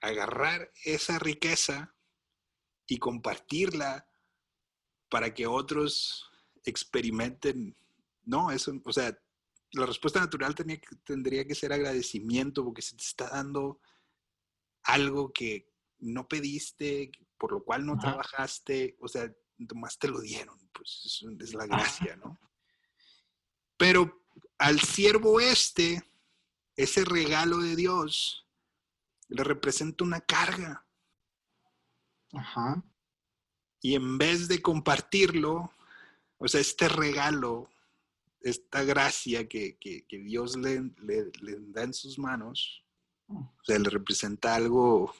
agarrar 0.00 0.72
esa 0.84 1.20
riqueza 1.20 1.94
y 2.88 2.98
compartirla 2.98 4.08
para 5.08 5.32
que 5.32 5.46
otros 5.46 6.28
experimenten, 6.66 7.76
¿no? 8.24 8.50
Eso, 8.50 8.72
o 8.84 8.92
sea, 8.92 9.16
la 9.72 9.86
respuesta 9.86 10.20
natural 10.20 10.54
tendría 11.04 11.46
que 11.46 11.54
ser 11.54 11.72
agradecimiento 11.72 12.64
porque 12.64 12.82
se 12.82 12.96
te 12.96 13.02
está 13.02 13.28
dando 13.28 13.80
algo 14.84 15.32
que 15.32 15.68
no 15.98 16.28
pediste, 16.28 17.10
por 17.38 17.52
lo 17.52 17.64
cual 17.64 17.84
no 17.84 17.98
trabajaste, 17.98 18.96
o 19.00 19.08
sea, 19.08 19.32
nomás 19.58 19.98
te 19.98 20.08
lo 20.08 20.20
dieron, 20.20 20.58
pues 20.72 21.24
es, 21.40 21.54
la 21.54 21.66
gracia, 21.66 22.16
¿no? 22.16 22.38
Pero 23.76 24.24
al 24.58 24.80
siervo 24.80 25.40
este, 25.40 26.02
ese 26.76 27.04
regalo 27.04 27.58
de 27.58 27.76
Dios, 27.76 28.46
le 29.28 29.42
representa 29.42 30.04
una 30.04 30.20
carga. 30.20 30.86
Ajá. 32.32 32.82
Y 33.80 33.94
en 33.94 34.18
vez 34.18 34.48
de 34.48 34.62
compartirlo, 34.62 35.70
o 36.38 36.48
sea, 36.48 36.60
este 36.60 36.88
regalo, 36.88 37.68
esta 38.40 38.84
gracia 38.84 39.48
que, 39.48 39.78
Dios 40.08 40.56
le, 40.56 40.92
le, 41.02 41.30
da 41.68 41.82
en 41.82 41.94
sus 41.94 42.18
manos, 42.18 42.84
mm. 43.28 43.36
o 43.36 43.64
sea, 43.64 43.78
le 43.78 43.90
representa 43.90 44.54
algo 44.54 45.14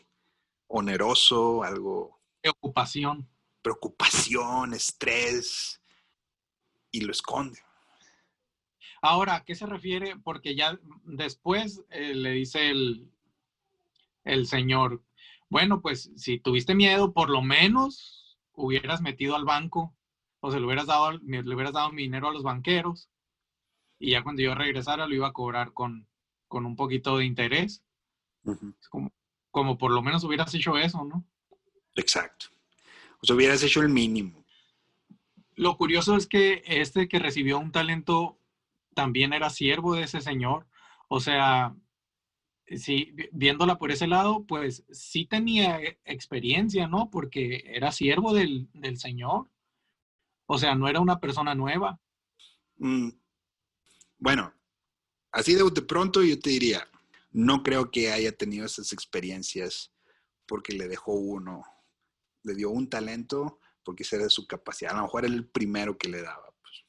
oneroso, 0.68 1.62
algo... 1.62 2.20
Preocupación. 2.40 3.29
Preocupación, 3.62 4.74
estrés, 4.74 5.81
y 6.92 7.00
lo 7.00 7.12
esconde. 7.12 7.59
Ahora, 9.02 9.37
¿a 9.37 9.44
qué 9.44 9.55
se 9.55 9.66
refiere? 9.66 10.16
Porque 10.22 10.55
ya 10.55 10.79
después 11.05 11.83
eh, 11.90 12.14
le 12.14 12.31
dice 12.31 12.70
el, 12.70 13.11
el 14.24 14.46
señor, 14.46 15.02
bueno, 15.48 15.81
pues 15.81 16.11
si 16.16 16.38
tuviste 16.38 16.74
miedo, 16.74 17.12
por 17.12 17.31
lo 17.31 17.42
menos 17.42 18.38
hubieras 18.52 19.00
metido 19.00 19.37
al 19.37 19.44
banco 19.44 19.95
o 20.46 20.52
se 20.52 20.61
le 20.61 20.66
hubieras 20.66 20.87
dado, 20.87 21.11
le 21.11 21.54
hubieras 21.54 21.72
dado 21.72 21.90
mi 21.90 22.02
dinero 22.02 22.28
a 22.28 22.32
los 22.32 22.44
banqueros 22.44 23.11
y 23.98 24.12
ya 24.12 24.22
cuando 24.22 24.42
yo 24.42 24.54
regresara 24.54 25.06
lo 25.06 25.14
iba 25.14 25.26
a 25.26 25.32
cobrar 25.32 25.72
con, 25.72 26.06
con 26.46 26.66
un 26.66 26.76
poquito 26.76 27.18
de 27.18 27.24
interés. 27.24 27.82
como, 28.88 29.12
como 29.50 29.76
por 29.76 29.90
lo 29.90 30.02
menos 30.02 30.22
hubieras 30.22 30.54
hecho 30.54 30.78
eso, 30.78 31.04
¿no? 31.04 31.26
Exacto. 31.96 32.46
O 33.20 33.26
sea, 33.26 33.35
hubieras 33.35 33.61
hecho 33.64 33.80
el 33.80 33.88
mínimo. 33.88 34.44
Lo 35.56 35.76
curioso 35.76 36.16
es 36.16 36.28
que 36.28 36.62
este 36.64 37.09
que 37.09 37.18
recibió 37.18 37.59
un 37.59 37.72
talento 37.72 38.38
también 38.94 39.32
era 39.32 39.50
siervo 39.50 39.96
de 39.96 40.04
ese 40.04 40.20
señor. 40.20 40.68
O 41.09 41.18
sea, 41.18 41.74
sí, 42.68 43.16
viéndola 43.32 43.78
por 43.78 43.90
ese 43.90 44.06
lado, 44.06 44.44
pues 44.46 44.85
sí 44.92 45.26
tenía 45.26 45.80
e, 45.80 45.98
experiencia, 46.04 46.87
¿no? 46.87 47.11
Porque 47.11 47.64
era 47.66 47.90
siervo 47.90 48.32
del, 48.32 48.68
del 48.74 48.96
Señor. 48.96 49.50
O 50.46 50.59
sea, 50.59 50.74
no 50.74 50.88
era 50.88 51.00
una 51.00 51.18
persona 51.18 51.54
nueva. 51.54 52.00
Mm, 52.76 53.11
bueno, 54.18 54.52
así 55.32 55.54
de, 55.54 55.68
de 55.70 55.82
pronto 55.82 56.22
yo 56.22 56.38
te 56.38 56.50
diría, 56.50 56.88
no 57.32 57.62
creo 57.62 57.90
que 57.90 58.12
haya 58.12 58.32
tenido 58.32 58.64
esas 58.64 58.92
experiencias 58.92 59.92
porque 60.46 60.72
le 60.72 60.88
dejó 60.88 61.12
uno, 61.12 61.64
le 62.42 62.54
dio 62.54 62.70
un 62.70 62.88
talento 62.88 63.59
porque 63.82 64.02
esa 64.02 64.16
era 64.16 64.28
su 64.28 64.46
capacidad. 64.46 64.92
A 64.92 64.96
lo 64.96 65.02
mejor 65.02 65.24
era 65.24 65.35
el 65.35 65.46
primero 65.46 65.98
que 65.98 66.09
le 66.09 66.22
daba. 66.22 66.52
Pues. 66.61 66.85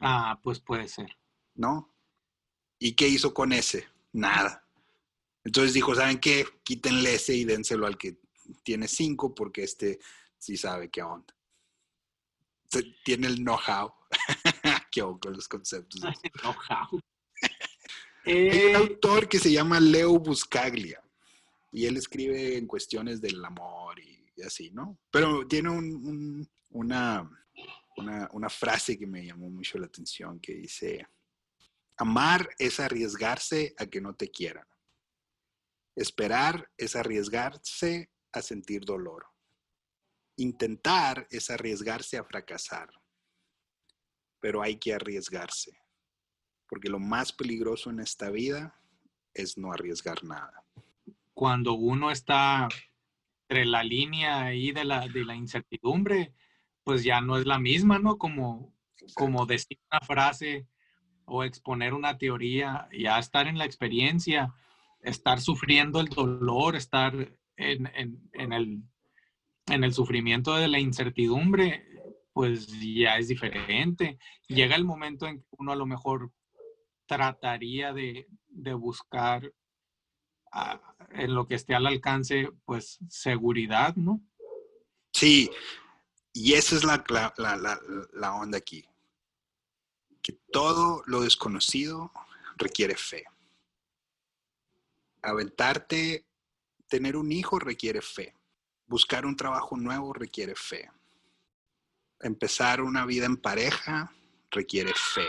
Ah, 0.00 0.38
pues 0.42 0.60
puede 0.60 0.88
ser. 0.88 1.16
¿No? 1.54 1.94
¿Y 2.78 2.94
qué 2.94 3.08
hizo 3.08 3.32
con 3.32 3.52
ese? 3.52 3.88
Nada. 4.12 4.66
Entonces 5.44 5.72
dijo, 5.72 5.94
¿saben 5.94 6.18
qué? 6.18 6.46
Quítenle 6.62 7.14
ese 7.14 7.34
y 7.34 7.44
dénselo 7.44 7.86
al 7.86 7.96
que 7.96 8.18
tiene 8.62 8.88
cinco 8.88 9.34
porque 9.34 9.62
este 9.62 9.98
sí 10.38 10.56
sabe 10.56 10.90
qué 10.90 11.02
onda. 11.02 11.34
Tiene 13.04 13.26
el 13.26 13.36
know-how. 13.36 13.92
qué 14.90 15.02
con 15.20 15.32
los 15.32 15.48
conceptos. 15.48 16.00
know-how. 16.42 17.00
Hay 18.26 18.66
un 18.66 18.76
autor 18.76 19.28
que 19.28 19.38
se 19.38 19.50
llama 19.50 19.80
Leo 19.80 20.18
Buscaglia 20.18 21.02
y 21.72 21.86
él 21.86 21.96
escribe 21.96 22.56
en 22.56 22.66
cuestiones 22.66 23.20
del 23.20 23.42
amor 23.44 23.98
y, 23.98 24.20
así, 24.42 24.70
¿no? 24.70 24.98
Pero 25.10 25.46
tiene 25.46 25.70
una, 26.70 27.30
una 27.94 28.48
frase 28.48 28.98
que 28.98 29.06
me 29.06 29.24
llamó 29.24 29.50
mucho 29.50 29.78
la 29.78 29.86
atención 29.86 30.38
que 30.40 30.54
dice, 30.54 31.06
amar 31.96 32.48
es 32.58 32.80
arriesgarse 32.80 33.74
a 33.78 33.86
que 33.86 34.00
no 34.00 34.14
te 34.14 34.30
quieran. 34.30 34.66
Esperar 35.96 36.70
es 36.76 36.96
arriesgarse 36.96 38.10
a 38.32 38.42
sentir 38.42 38.84
dolor. 38.84 39.26
Intentar 40.40 41.26
es 41.30 41.50
arriesgarse 41.50 42.18
a 42.18 42.24
fracasar. 42.24 42.88
Pero 44.40 44.62
hay 44.62 44.76
que 44.76 44.94
arriesgarse. 44.94 45.72
Porque 46.68 46.88
lo 46.88 46.98
más 46.98 47.32
peligroso 47.32 47.90
en 47.90 48.00
esta 48.00 48.30
vida 48.30 48.80
es 49.34 49.58
no 49.58 49.72
arriesgar 49.72 50.24
nada. 50.24 50.64
Cuando 51.34 51.74
uno 51.74 52.10
está 52.10 52.68
entre 53.48 53.64
la 53.64 53.82
línea 53.82 54.44
ahí 54.44 54.72
de 54.72 54.84
la, 54.84 55.08
de 55.08 55.24
la 55.24 55.34
incertidumbre, 55.34 56.34
pues 56.84 57.02
ya 57.02 57.20
no 57.20 57.36
es 57.38 57.46
la 57.46 57.58
misma, 57.58 57.98
¿no? 57.98 58.16
Como, 58.16 58.74
como 59.14 59.46
decir 59.46 59.78
una 59.90 60.00
frase 60.00 60.68
o 61.24 61.44
exponer 61.44 61.94
una 61.94 62.18
teoría, 62.18 62.88
ya 62.92 63.18
estar 63.18 63.46
en 63.46 63.58
la 63.58 63.64
experiencia 63.64 64.54
estar 65.02 65.40
sufriendo 65.40 66.00
el 66.00 66.08
dolor, 66.08 66.76
estar 66.76 67.14
en, 67.56 67.90
el, 68.34 68.82
en 69.70 69.84
el 69.84 69.94
sufrimiento 69.94 70.54
de 70.56 70.68
la 70.68 70.78
incertidumbre, 70.78 71.86
pues 72.32 72.66
ya 72.66 73.16
es 73.18 73.28
diferente. 73.28 74.18
Llega 74.48 74.76
el 74.76 74.84
momento 74.84 75.26
en 75.26 75.40
que 75.40 75.48
uno 75.58 75.72
a 75.72 75.76
lo 75.76 75.86
mejor 75.86 76.32
trataría 77.06 77.92
de, 77.92 78.26
buscar 78.74 79.52
ah, 80.52 80.80
en 81.12 81.34
lo 81.34 81.46
que 81.46 81.54
esté 81.54 81.74
al 81.74 81.86
alcance, 81.86 82.50
pues 82.64 82.98
seguridad, 83.08 83.96
¿no? 83.96 84.20
Sí, 85.12 85.50
y 86.32 86.54
esa 86.54 86.76
es 86.76 86.84
la, 86.84 87.04
la 88.12 88.34
onda 88.34 88.58
aquí, 88.58 88.84
que 90.22 90.38
todo 90.52 91.02
lo 91.06 91.20
desconocido 91.22 92.12
requiere 92.56 92.96
fe 92.96 93.24
aventarte, 95.22 96.26
tener 96.88 97.16
un 97.16 97.32
hijo 97.32 97.58
requiere 97.58 98.00
fe. 98.02 98.34
Buscar 98.90 99.24
un 99.24 99.36
trabajo 99.36 99.76
nuevo 99.76 100.12
requiere 100.12 100.56
fe. 100.56 100.90
Empezar 102.18 102.80
una 102.80 103.06
vida 103.06 103.24
en 103.24 103.36
pareja 103.36 104.12
requiere 104.50 104.92
fe. 105.14 105.28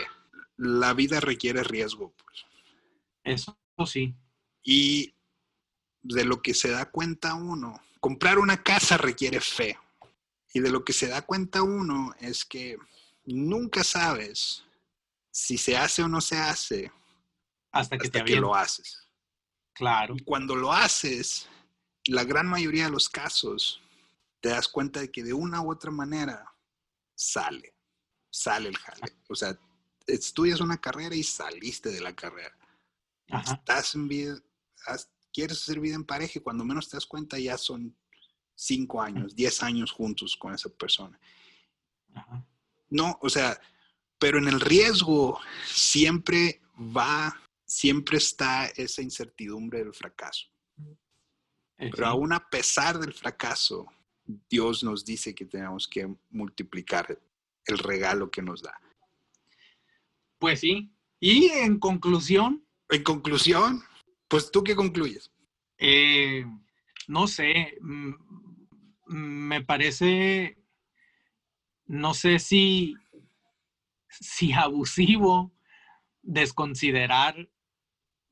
La 0.56 0.94
vida 0.94 1.20
requiere 1.20 1.62
riesgo. 1.62 2.12
Pues. 2.16 2.44
Eso 3.22 3.56
sí. 3.86 4.16
Y 4.64 5.14
de 6.02 6.24
lo 6.24 6.42
que 6.42 6.54
se 6.54 6.70
da 6.70 6.90
cuenta 6.90 7.34
uno, 7.34 7.80
comprar 8.00 8.40
una 8.40 8.64
casa 8.64 8.96
requiere 8.96 9.40
fe. 9.40 9.78
Y 10.52 10.58
de 10.58 10.70
lo 10.70 10.84
que 10.84 10.92
se 10.92 11.06
da 11.06 11.22
cuenta 11.22 11.62
uno 11.62 12.16
es 12.18 12.44
que 12.44 12.76
nunca 13.26 13.84
sabes 13.84 14.64
si 15.30 15.56
se 15.56 15.76
hace 15.76 16.02
o 16.02 16.08
no 16.08 16.20
se 16.20 16.36
hace 16.36 16.90
hasta 17.70 17.96
que, 17.96 18.08
te 18.08 18.24
que 18.24 18.40
lo 18.40 18.56
haces. 18.56 19.08
Claro. 19.72 20.16
Y 20.18 20.24
cuando 20.24 20.56
lo 20.56 20.72
haces, 20.72 21.48
la 22.06 22.24
gran 22.24 22.46
mayoría 22.46 22.84
de 22.84 22.90
los 22.90 23.08
casos, 23.08 23.80
te 24.40 24.48
das 24.48 24.68
cuenta 24.68 25.00
de 25.00 25.10
que 25.10 25.22
de 25.22 25.32
una 25.32 25.60
u 25.60 25.70
otra 25.70 25.90
manera 25.90 26.52
sale, 27.14 27.74
sale 28.30 28.68
el 28.68 28.76
jale. 28.76 29.16
O 29.28 29.34
sea, 29.34 29.58
estudias 30.06 30.60
una 30.60 30.80
carrera 30.80 31.14
y 31.14 31.22
saliste 31.22 31.90
de 31.90 32.00
la 32.00 32.14
carrera. 32.14 32.56
Estás 33.28 33.94
en 33.94 34.08
vida, 34.08 34.38
quieres 35.32 35.62
hacer 35.62 35.80
vida 35.80 35.94
en 35.94 36.04
pareja 36.04 36.38
y 36.38 36.42
cuando 36.42 36.64
menos 36.64 36.88
te 36.88 36.96
das 36.96 37.06
cuenta 37.06 37.38
ya 37.38 37.56
son 37.56 37.96
cinco 38.54 39.00
años, 39.00 39.34
diez 39.34 39.62
años 39.62 39.92
juntos 39.92 40.36
con 40.36 40.54
esa 40.54 40.68
persona. 40.68 41.18
No, 42.90 43.18
o 43.22 43.30
sea, 43.30 43.58
pero 44.18 44.38
en 44.38 44.48
el 44.48 44.60
riesgo 44.60 45.40
siempre 45.66 46.60
va 46.76 47.42
siempre 47.72 48.18
está 48.18 48.66
esa 48.66 49.00
incertidumbre 49.00 49.78
del 49.78 49.94
fracaso. 49.94 50.51
Pero 51.90 52.06
aún 52.06 52.32
a 52.32 52.48
pesar 52.48 52.98
del 52.98 53.12
fracaso, 53.12 53.86
Dios 54.48 54.84
nos 54.84 55.04
dice 55.04 55.34
que 55.34 55.44
tenemos 55.44 55.88
que 55.88 56.14
multiplicar 56.30 57.18
el 57.66 57.78
regalo 57.78 58.30
que 58.30 58.42
nos 58.42 58.62
da. 58.62 58.80
Pues 60.38 60.60
sí. 60.60 60.92
Y 61.20 61.46
en 61.50 61.78
conclusión. 61.78 62.64
En 62.88 63.02
conclusión, 63.02 63.82
pues 64.28 64.50
tú 64.50 64.62
qué 64.64 64.74
concluyes? 64.74 65.30
Eh, 65.78 66.44
no 67.08 67.26
sé, 67.26 67.76
mm, 67.80 68.12
me 69.06 69.62
parece, 69.62 70.58
no 71.86 72.14
sé 72.14 72.38
si, 72.38 72.96
si 74.08 74.52
abusivo 74.52 75.52
desconsiderar 76.22 77.48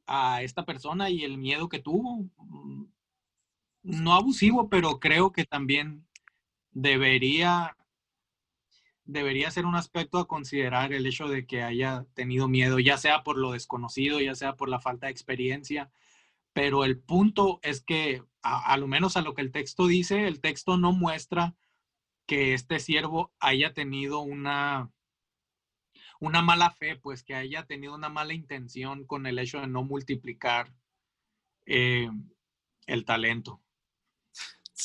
a 0.06 0.42
esta 0.42 0.64
persona 0.64 1.10
y 1.10 1.24
el 1.24 1.38
miedo 1.38 1.68
que 1.68 1.78
tuvo. 1.78 2.28
No 3.82 4.14
abusivo, 4.14 4.68
pero 4.68 5.00
creo 5.00 5.32
que 5.32 5.44
también 5.44 6.06
debería, 6.70 7.76
debería 9.04 9.50
ser 9.50 9.66
un 9.66 9.74
aspecto 9.74 10.18
a 10.18 10.28
considerar 10.28 10.92
el 10.92 11.06
hecho 11.06 11.28
de 11.28 11.46
que 11.46 11.62
haya 11.62 12.06
tenido 12.14 12.48
miedo, 12.48 12.78
ya 12.78 12.98
sea 12.98 13.22
por 13.22 13.38
lo 13.38 13.52
desconocido, 13.52 14.20
ya 14.20 14.34
sea 14.34 14.56
por 14.56 14.68
la 14.68 14.80
falta 14.80 15.06
de 15.06 15.12
experiencia. 15.12 15.90
Pero 16.52 16.84
el 16.84 16.98
punto 16.98 17.60
es 17.62 17.80
que, 17.82 18.22
a, 18.42 18.72
a 18.72 18.76
lo 18.76 18.86
menos 18.86 19.16
a 19.16 19.22
lo 19.22 19.34
que 19.34 19.42
el 19.42 19.52
texto 19.52 19.86
dice, 19.86 20.26
el 20.26 20.40
texto 20.40 20.76
no 20.76 20.92
muestra 20.92 21.54
que 22.26 22.54
este 22.54 22.80
siervo 22.80 23.32
haya 23.40 23.72
tenido 23.74 24.20
una, 24.20 24.92
una 26.20 26.42
mala 26.42 26.70
fe, 26.70 26.96
pues 26.96 27.24
que 27.24 27.34
haya 27.34 27.66
tenido 27.66 27.94
una 27.94 28.08
mala 28.08 28.34
intención 28.34 29.04
con 29.04 29.26
el 29.26 29.38
hecho 29.38 29.60
de 29.60 29.66
no 29.66 29.82
multiplicar 29.82 30.72
eh, 31.66 32.10
el 32.86 33.04
talento. 33.04 33.60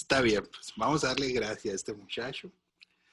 Está 0.02 0.20
bien, 0.20 0.44
pues 0.52 0.74
vamos 0.76 1.04
a 1.04 1.08
darle 1.08 1.32
gracias 1.32 1.72
a 1.72 1.76
este 1.76 1.94
muchacho. 1.94 2.52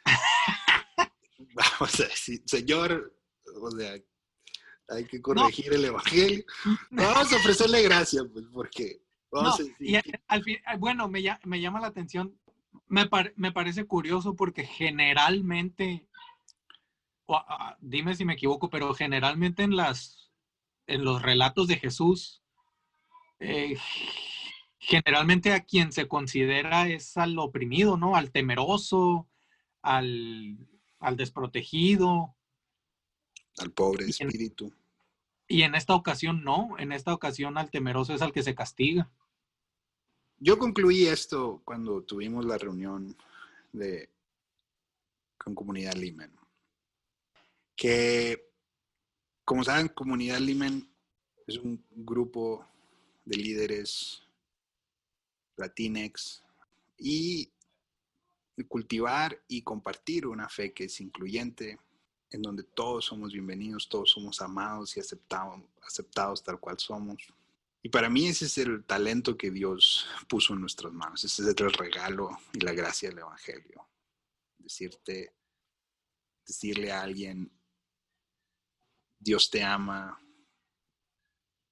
vamos 1.54 2.00
a 2.00 2.04
decir, 2.04 2.42
Señor, 2.44 3.16
o 3.60 3.70
sea, 3.70 3.94
hay 4.88 5.04
que 5.06 5.22
corregir 5.22 5.72
el 5.72 5.84
evangelio. 5.84 6.44
Vamos 6.90 7.32
a 7.32 7.36
ofrecerle 7.36 7.82
gracias, 7.82 8.24
pues, 8.32 8.46
porque 8.52 9.00
vamos 9.30 9.60
a 9.60 9.62
decir. 9.62 10.02
al 10.26 10.42
fin, 10.42 10.58
bueno, 10.78 11.08
me, 11.08 11.22
me, 11.44 11.60
llama 11.60 11.80
la 11.80 11.86
atención, 11.86 12.36
me, 12.88 13.08
me 13.36 13.52
parece 13.52 13.84
curioso 13.84 14.34
porque 14.34 14.64
generalmente 14.64 16.08
dime 17.78 18.16
si 18.16 18.24
me 18.24 18.34
equivoco, 18.34 18.70
pero 18.70 18.92
generalmente 18.92 19.62
en 19.62 19.76
las 19.76 20.32
en 20.88 21.04
los 21.04 21.22
relatos 21.22 21.68
de 21.68 21.76
Jesús, 21.76 22.42
eh, 23.38 23.78
generalmente 24.82 25.52
a 25.52 25.64
quien 25.64 25.92
se 25.92 26.08
considera 26.08 26.88
es 26.88 27.16
al 27.16 27.38
oprimido, 27.38 27.96
¿no? 27.96 28.16
Al 28.16 28.32
temeroso, 28.32 29.28
al, 29.80 30.58
al 30.98 31.16
desprotegido. 31.16 32.34
Al 33.58 33.70
pobre 33.70 34.06
espíritu. 34.06 34.74
y 35.46 35.62
en 35.62 35.76
esta 35.76 35.94
ocasión 35.94 36.42
no, 36.42 36.76
en 36.78 36.90
esta 36.90 37.14
ocasión 37.14 37.58
al 37.58 37.70
temeroso 37.70 38.12
es 38.12 38.22
al 38.22 38.32
que 38.32 38.42
se 38.42 38.56
castiga. 38.56 39.08
Yo 40.38 40.58
concluí 40.58 41.06
esto 41.06 41.62
cuando 41.64 42.02
tuvimos 42.02 42.44
la 42.44 42.58
reunión 42.58 43.16
de, 43.72 44.10
con 45.38 45.54
Comunidad 45.54 45.94
Limen, 45.94 46.34
que 47.76 48.50
como 49.44 49.62
saben, 49.62 49.88
Comunidad 49.88 50.38
Limen 50.38 50.92
es 51.46 51.58
un 51.58 51.84
grupo 51.90 52.66
de 53.24 53.36
líderes 53.36 54.22
latinex 55.62 56.42
y 56.98 57.52
cultivar 58.68 59.40
y 59.48 59.62
compartir 59.62 60.26
una 60.26 60.48
fe 60.48 60.72
que 60.72 60.84
es 60.84 61.00
incluyente, 61.00 61.78
en 62.30 62.42
donde 62.42 62.64
todos 62.64 63.06
somos 63.06 63.32
bienvenidos, 63.32 63.88
todos 63.88 64.10
somos 64.10 64.40
amados 64.40 64.96
y 64.96 65.00
aceptados, 65.00 65.60
aceptados 65.86 66.42
tal 66.42 66.58
cual 66.58 66.78
somos. 66.78 67.22
Y 67.82 67.88
para 67.88 68.08
mí 68.08 68.26
ese 68.26 68.46
es 68.46 68.58
el 68.58 68.84
talento 68.84 69.36
que 69.36 69.50
Dios 69.50 70.06
puso 70.28 70.54
en 70.54 70.60
nuestras 70.60 70.92
manos, 70.92 71.24
ese 71.24 71.42
es 71.42 71.48
el 71.48 71.72
regalo 71.72 72.30
y 72.52 72.60
la 72.60 72.72
gracia 72.72 73.08
del 73.08 73.18
Evangelio. 73.18 73.88
Decirte, 74.58 75.34
decirle 76.46 76.92
a 76.92 77.02
alguien, 77.02 77.50
Dios 79.18 79.50
te 79.50 79.62
ama 79.62 80.20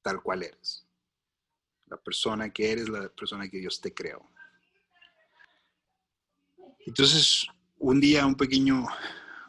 tal 0.02 0.22
cual 0.22 0.42
eres. 0.42 0.86
La 1.90 1.98
persona 1.98 2.50
que 2.50 2.72
eres, 2.72 2.88
la 2.88 3.08
persona 3.08 3.48
que 3.48 3.58
Dios 3.58 3.80
te 3.80 3.92
creó. 3.92 4.26
Entonces, 6.86 7.46
un 7.78 8.00
día 8.00 8.24
un 8.24 8.36
pequeño 8.36 8.86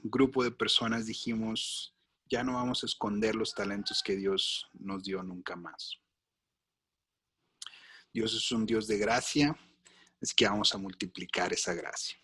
grupo 0.03 0.43
de 0.43 0.51
personas 0.51 1.05
dijimos, 1.05 1.95
ya 2.29 2.43
no 2.43 2.53
vamos 2.53 2.83
a 2.83 2.87
esconder 2.87 3.35
los 3.35 3.53
talentos 3.53 4.01
que 4.03 4.15
Dios 4.15 4.69
nos 4.73 5.03
dio 5.03 5.21
nunca 5.23 5.55
más. 5.55 5.97
Dios 8.13 8.33
es 8.33 8.51
un 8.51 8.65
Dios 8.65 8.87
de 8.87 8.97
gracia, 8.97 9.55
así 10.21 10.35
que 10.35 10.47
vamos 10.47 10.73
a 10.73 10.77
multiplicar 10.77 11.53
esa 11.53 11.73
gracia. 11.73 12.17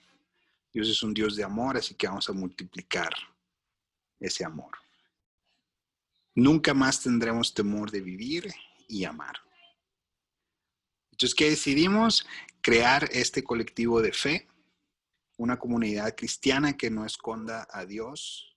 Dios 0.74 0.90
es 0.90 1.02
un 1.02 1.14
Dios 1.14 1.36
de 1.36 1.44
amor, 1.44 1.78
así 1.78 1.96
que 1.96 2.08
vamos 2.08 2.28
a 2.30 2.34
multiplicar 2.34 3.14
ese 4.20 4.44
amor. 4.44 4.72
Nunca 6.36 6.74
más 6.74 7.02
tendremos 7.02 7.54
temor 7.54 7.90
de 7.90 8.02
vivir 8.02 8.54
y 8.88 9.06
amar. 9.06 9.47
Entonces, 11.18 11.34
¿qué 11.34 11.50
decidimos? 11.50 12.28
Crear 12.62 13.10
este 13.12 13.44
colectivo 13.44 14.04
de 14.04 14.14
fe, 14.14 14.48
una 15.38 15.58
comunidad 15.58 16.16
cristiana 16.16 16.78
que 16.78 16.92
no 16.92 17.08
esconda 17.08 17.68
a 17.72 17.88
Dios 17.88 18.56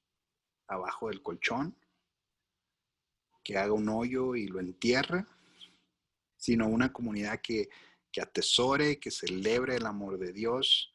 abajo 0.69 1.09
del 1.09 1.23
colchón, 1.23 1.75
que 3.43 3.57
haga 3.57 3.73
un 3.73 3.89
hoyo 3.89 4.37
y 4.37 4.47
lo 4.47 4.61
entierre, 4.61 5.25
sino 6.37 6.69
una 6.69 6.93
comunidad 6.93 7.41
que, 7.41 7.71
que 8.13 8.21
atesore, 8.21 9.01
que 9.01 9.11
celebre 9.11 9.77
el 9.77 9.87
amor 9.87 10.19
de 10.19 10.35
Dios, 10.35 10.95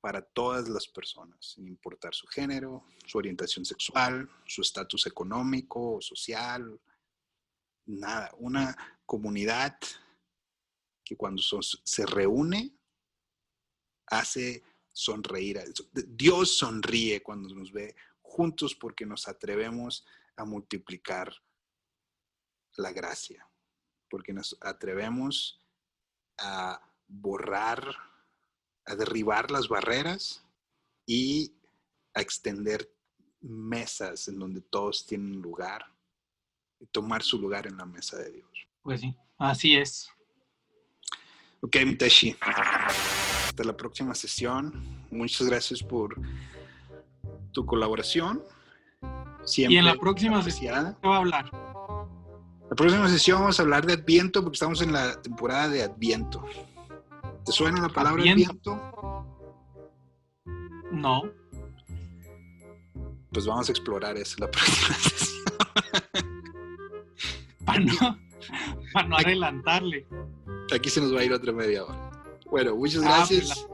para 0.00 0.20
todas 0.20 0.68
las 0.68 0.88
personas, 0.88 1.38
sin 1.54 1.68
importar 1.68 2.12
su 2.12 2.26
género, 2.26 2.84
su 3.06 3.18
orientación 3.18 3.64
sexual, 3.64 4.28
su 4.46 4.62
estatus 4.62 5.06
económico 5.06 5.94
o 5.94 6.00
social, 6.00 6.80
nada. 7.86 8.32
Una 8.38 8.76
comunidad 9.06 9.78
que 11.08 11.16
cuando 11.16 11.42
se 11.42 12.04
reúne 12.04 12.76
hace 14.08 14.62
sonreír. 14.92 15.58
Dios 16.06 16.58
sonríe 16.58 17.22
cuando 17.22 17.54
nos 17.54 17.72
ve 17.72 17.96
juntos 18.20 18.74
porque 18.74 19.06
nos 19.06 19.26
atrevemos 19.26 20.04
a 20.36 20.44
multiplicar 20.44 21.32
la 22.76 22.92
gracia, 22.92 23.48
porque 24.10 24.34
nos 24.34 24.54
atrevemos 24.60 25.64
a 26.36 26.78
borrar 27.06 27.96
a 28.84 28.94
derribar 28.96 29.50
las 29.50 29.68
barreras 29.68 30.44
y 31.06 31.54
a 32.14 32.20
extender 32.20 32.90
mesas 33.40 34.28
en 34.28 34.38
donde 34.38 34.60
todos 34.62 35.06
tienen 35.06 35.40
lugar 35.42 35.84
y 36.80 36.86
tomar 36.86 37.22
su 37.22 37.38
lugar 37.38 37.66
en 37.66 37.76
la 37.76 37.84
mesa 37.84 38.16
de 38.18 38.30
Dios. 38.30 38.68
Pues 38.82 39.00
sí, 39.00 39.14
así 39.38 39.76
es. 39.76 40.10
Ok, 41.60 41.76
Miteshi. 41.84 42.36
Hasta 42.40 43.64
la 43.64 43.76
próxima 43.76 44.14
sesión. 44.14 44.72
Muchas 45.10 45.46
gracias 45.48 45.82
por 45.82 46.14
tu 47.52 47.66
colaboración. 47.66 48.42
Siempre 49.44 49.74
y 49.74 49.78
en 49.78 49.84
la 49.84 49.94
próxima 49.94 50.42
sesión, 50.42 50.96
¿qué 51.00 51.08
va 51.08 51.16
a 51.16 51.18
hablar? 51.18 51.50
La 52.68 52.76
próxima 52.76 53.08
sesión 53.08 53.40
vamos 53.40 53.58
a 53.58 53.62
hablar 53.62 53.86
de 53.86 53.94
Adviento 53.94 54.42
porque 54.42 54.56
estamos 54.56 54.82
en 54.82 54.92
la 54.92 55.20
temporada 55.22 55.68
de 55.68 55.82
Adviento. 55.82 56.44
¿Te 57.44 57.52
suena 57.52 57.80
la 57.80 57.88
palabra 57.88 58.22
viento? 58.22 59.24
No. 60.92 61.22
Pues 63.32 63.46
vamos 63.46 63.68
a 63.68 63.72
explorar 63.72 64.16
eso 64.16 64.36
la 64.38 64.50
próxima 64.50 64.94
sesión. 64.96 65.44
para 67.64 67.80
no, 67.80 68.18
para 68.92 69.08
no 69.08 69.16
adelantarle. 69.16 70.06
Aquí 70.74 70.90
se 70.90 71.00
nos 71.00 71.14
va 71.14 71.20
a 71.20 71.24
ir 71.24 71.32
otra 71.32 71.52
media 71.52 71.84
hora. 71.84 72.10
Bueno, 72.50 72.76
muchas 72.76 73.02
ah, 73.04 73.24
pues 73.26 73.48
gracias. 73.48 73.68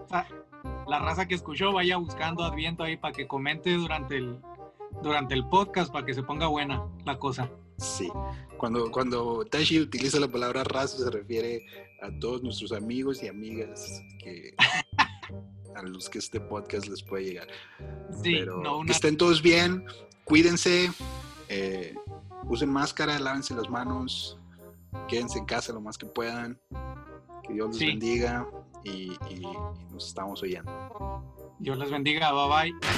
la, 0.87 0.99
raza 0.99 1.27
que 1.27 1.35
escuchó 1.35 1.73
vaya 1.73 1.97
buscando 1.97 2.45
Adviento 2.45 2.83
ahí 2.83 2.97
para 2.97 3.13
que 3.13 3.27
comente 3.27 3.75
durante 3.75 4.17
el, 4.17 4.39
durante 5.03 5.35
el 5.35 5.47
podcast 5.49 5.93
para 5.93 6.07
que 6.07 6.15
se 6.15 6.23
ponga 6.23 6.47
buena 6.47 6.83
la 7.05 7.19
cosa. 7.19 7.51
Sí. 7.79 8.09
Cuando, 8.57 8.91
cuando 8.91 9.45
Tashi 9.45 9.81
utiliza 9.81 10.21
la 10.21 10.29
palabra 10.29 10.65
raza 10.65 10.99
se 10.99 11.11
refiere 11.11 11.67
a 12.03 12.11
todos 12.21 12.43
nuestros 12.43 12.73
amigos 12.73 13.23
y 13.23 13.29
amigas 13.29 14.03
que 14.19 14.55
a 15.75 15.83
los 15.83 16.09
que 16.09 16.19
este 16.19 16.41
podcast 16.41 16.87
les 16.87 17.03
puede 17.03 17.25
llegar. 17.25 17.49
Sí, 18.23 18.37
Pero 18.39 18.63
que 18.87 18.93
estén 18.93 19.17
todos 19.17 19.43
bien, 19.43 19.85
cuídense, 20.25 20.91
eh, 21.49 21.95
usen 22.45 22.71
máscara, 22.71 23.19
lávense 23.19 23.55
las 23.55 23.69
manos, 23.69 24.39
quédense 25.09 25.39
en 25.39 25.47
casa 25.47 25.73
lo 25.73 25.81
más 25.81 25.99
que 25.99 26.07
puedan. 26.07 26.61
Que 27.47 27.53
Dios 27.53 27.79
les 27.79 27.89
bendiga 27.89 28.47
y, 28.85 29.13
y 29.29 29.43
nos 29.91 30.09
estamos 30.09 30.43
oyendo. 30.43 30.73
Dios 31.59 31.79
les 31.79 31.91
bendiga, 31.91 32.33
bye 32.33 32.49
bye. 32.49 32.89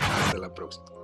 Hasta 0.00 0.38
la 0.38 0.52
próxima. 0.52 0.97